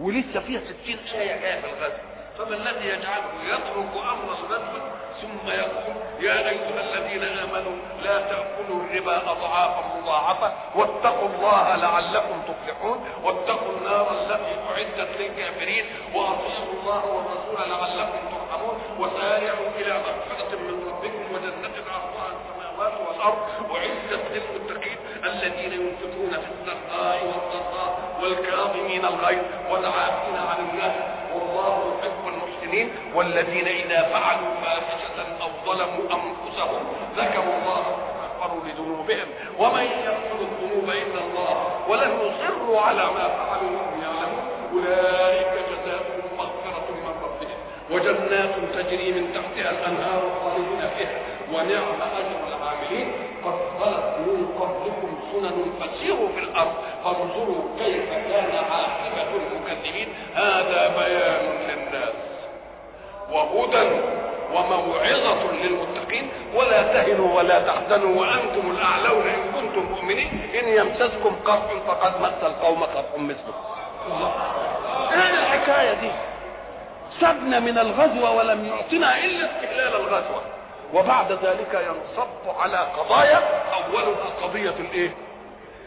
ولسه 0.00 0.40
فيها 0.40 0.60
ستين 0.60 0.98
آية 1.14 1.36
جاية 1.40 1.60
في 1.60 1.66
الغزوة 1.66 2.00
فما 2.38 2.56
الذي 2.56 2.88
يجعله 2.88 3.30
يترك 3.44 3.92
أمر 4.12 4.24
الغزوة 4.24 4.90
ثم 5.22 5.48
يقول 5.48 5.94
يا 6.20 6.48
أيها 6.48 6.80
الذين 6.80 7.22
آمنوا 7.22 7.76
لا 8.02 8.18
تأكلوا 8.20 8.82
الربا 8.84 9.30
أضعافا 9.30 9.98
مضاعفة 10.00 10.52
واتقوا 10.74 11.28
الله 11.28 11.76
لعلكم 11.76 12.42
تفلحون 12.42 13.04
واتقوا 13.22 13.72
النار 13.78 14.10
التي 14.20 14.60
أعدت 14.70 15.20
للكافرين 15.20 15.84
وأطيعوا 16.14 16.72
الله 16.80 17.04
والرسول 17.06 17.70
لعلكم 17.70 18.18
ترحمون 18.30 18.78
وسارعوا 18.98 19.68
إلى 19.76 19.92
مغفرة 19.98 20.56
من 20.58 20.88
ربكم 20.88 21.34
وجنة 21.34 21.74
عرضها 21.92 22.29
السماوات 22.80 23.08
والأرض 23.08 23.36
وعزت 23.70 24.22
للمتقين 24.32 24.96
الذين 25.24 25.72
ينفقون 25.72 26.30
في 26.30 26.48
السراء 26.52 27.26
والضراء 27.26 27.98
والكاظمين 28.22 29.04
الغيظ 29.04 29.44
والعافين 29.70 30.36
عن 30.36 30.68
الناس. 30.68 30.92
والله 31.34 31.94
يحب 31.98 32.28
المحسنين 32.28 32.90
والذين 33.14 33.66
إذا 33.68 34.02
فعلوا 34.02 34.54
فاحشة 34.64 35.18
أو 35.42 35.48
ظلموا 35.66 36.04
أنفسهم 36.04 36.82
ذكروا 37.16 37.54
الله 37.62 37.82
فاستغفروا 37.82 38.64
لذنوبهم. 38.64 39.28
ومن 39.58 39.82
يغفر 39.82 40.38
الذنوب 40.40 40.90
إلا 40.90 41.20
الله 41.24 41.76
ولم 41.88 42.12
يصروا 42.20 42.80
على 42.80 43.04
ما 43.04 43.28
فعلوا 43.28 43.70
وهم 43.76 44.02
يعلمون. 44.02 44.44
أولئك 44.72 45.52
جزاؤهم 45.70 46.36
مغفرة 46.38 46.86
من 46.90 47.14
ربهم 47.24 47.58
وجنات 47.90 48.54
تجري 48.74 49.12
من 49.12 49.32
تحتها 49.34 49.70
الأنهار 49.70 50.22
خالدين 50.42 50.90
فيها. 50.98 51.39
ونعم 51.54 52.00
أجر 52.18 52.40
العاملين 52.48 53.12
قد 53.44 53.58
خلت 53.80 54.18
من 54.26 54.46
قبلكم 54.60 55.18
سنن 55.32 55.72
فسيروا 55.80 56.28
في 56.28 56.40
الأرض 56.40 56.74
فانظروا 57.04 57.62
كيف 57.78 58.10
كان 58.10 58.64
عاقبة 58.70 59.30
المكذبين. 59.36 60.08
هذا 60.34 60.88
بيان 60.98 61.44
للناس 61.68 62.14
وهدى 63.32 63.90
وموعظة 64.54 65.52
للمتقين. 65.52 66.28
ولا 66.54 66.82
تهنوا 66.82 67.36
ولا 67.38 67.60
تحزنوا 67.60 68.20
وأنتم 68.20 68.70
الأعلون 68.70 69.26
إن 69.28 69.52
كنتم 69.52 69.82
مؤمنين. 69.82 70.50
إن 70.62 70.68
يمسسكم 70.68 71.36
قرح 71.44 71.62
فقد 71.88 72.20
مس 72.22 72.42
القوم 72.42 72.82
قرح 72.82 73.04
مثله. 73.16 73.54
إيه 75.12 75.30
الحكاية 75.30 75.92
دي. 75.92 76.10
سبنا 77.20 77.60
من 77.60 77.78
الغزوة 77.78 78.36
ولم 78.36 78.64
يعطنا 78.64 79.24
إلا 79.24 79.46
استهلال 79.46 79.96
الغزوة. 79.96 80.42
وبعد 80.94 81.32
ذلك 81.32 81.74
ينصب 81.74 82.58
على 82.60 82.78
قضايا 82.78 83.40
أولها 83.74 84.24
قضية 84.42 84.70
الإيه؟ 84.70 85.14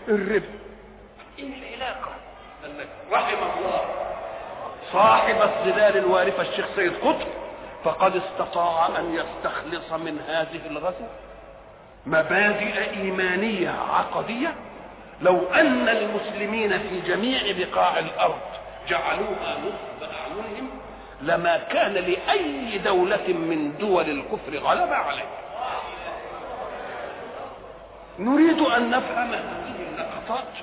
الربا. 0.08 0.60
العلاقة 1.40 2.12
قال 2.64 2.78
لك 2.80 2.88
رحم 3.12 3.38
الله 3.58 3.82
صاحب 4.94 5.36
الظلال 5.42 5.98
الوارفة 5.98 6.42
الشيخ 6.42 6.66
سيد 6.76 6.94
قطب 6.94 7.28
فقد 7.84 8.16
استطاع 8.16 8.88
أن 9.00 9.16
يستخلص 9.16 9.92
من 9.92 10.20
هذه 10.28 10.62
الغزوة 10.66 11.10
مبادئ 12.06 12.90
إيمانية 12.98 13.70
عقدية. 13.70 14.54
لو 15.22 15.48
أن 15.54 15.90
المسلمين 15.90 16.80
في 16.80 17.02
جميع 17.02 17.42
بقاع 17.58 18.00
الأرض 18.00 18.40
جعلوها 18.88 19.58
نصب 19.60 20.12
أعينهم 20.12 20.70
لما 21.24 21.58
كان 21.58 21.94
لأي 21.94 22.78
دولة 22.78 23.28
من 23.28 23.78
دول 23.80 24.10
الكفر 24.10 24.58
غلبة 24.58 24.96
عليه. 24.96 25.26
نريد 28.20 28.60
أن 28.60 28.90
نفهم 28.90 29.34
هذه 29.34 29.76
اللقطات 29.92 30.54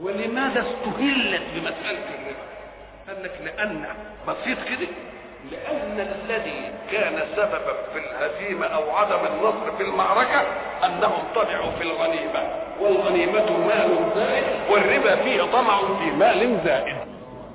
ولماذا 0.00 0.60
استهلت 0.60 1.42
بمسألة 1.54 2.04
الربا. 2.14 2.42
قال 3.08 3.22
لك 3.22 3.32
لأن 3.44 3.86
بسيط 4.28 4.58
كده 4.68 4.88
لأن 5.50 6.00
الذي 6.00 6.72
كان 6.92 7.18
سببا 7.36 7.72
في 7.92 7.98
الهزيمة 7.98 8.66
أو 8.66 8.90
عدم 8.90 9.26
النصر 9.34 9.76
في 9.76 9.82
المعركة 9.82 10.40
أنهم 10.84 11.22
طمعوا 11.34 11.70
في 11.78 11.82
الغنيمة 11.82 12.62
والغنيمة 12.80 13.58
مال 13.58 14.12
زائد 14.14 14.44
والربا 14.70 15.16
فيه 15.16 15.42
طمع 15.42 15.78
في 15.98 16.10
مال 16.10 16.58
زائد. 16.64 16.96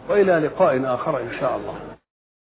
وإلى 0.09 0.31
لقاء 0.31 0.81
آخر 0.85 1.19
إن 1.19 1.31
شاء 1.39 1.55
الله. 1.55 1.96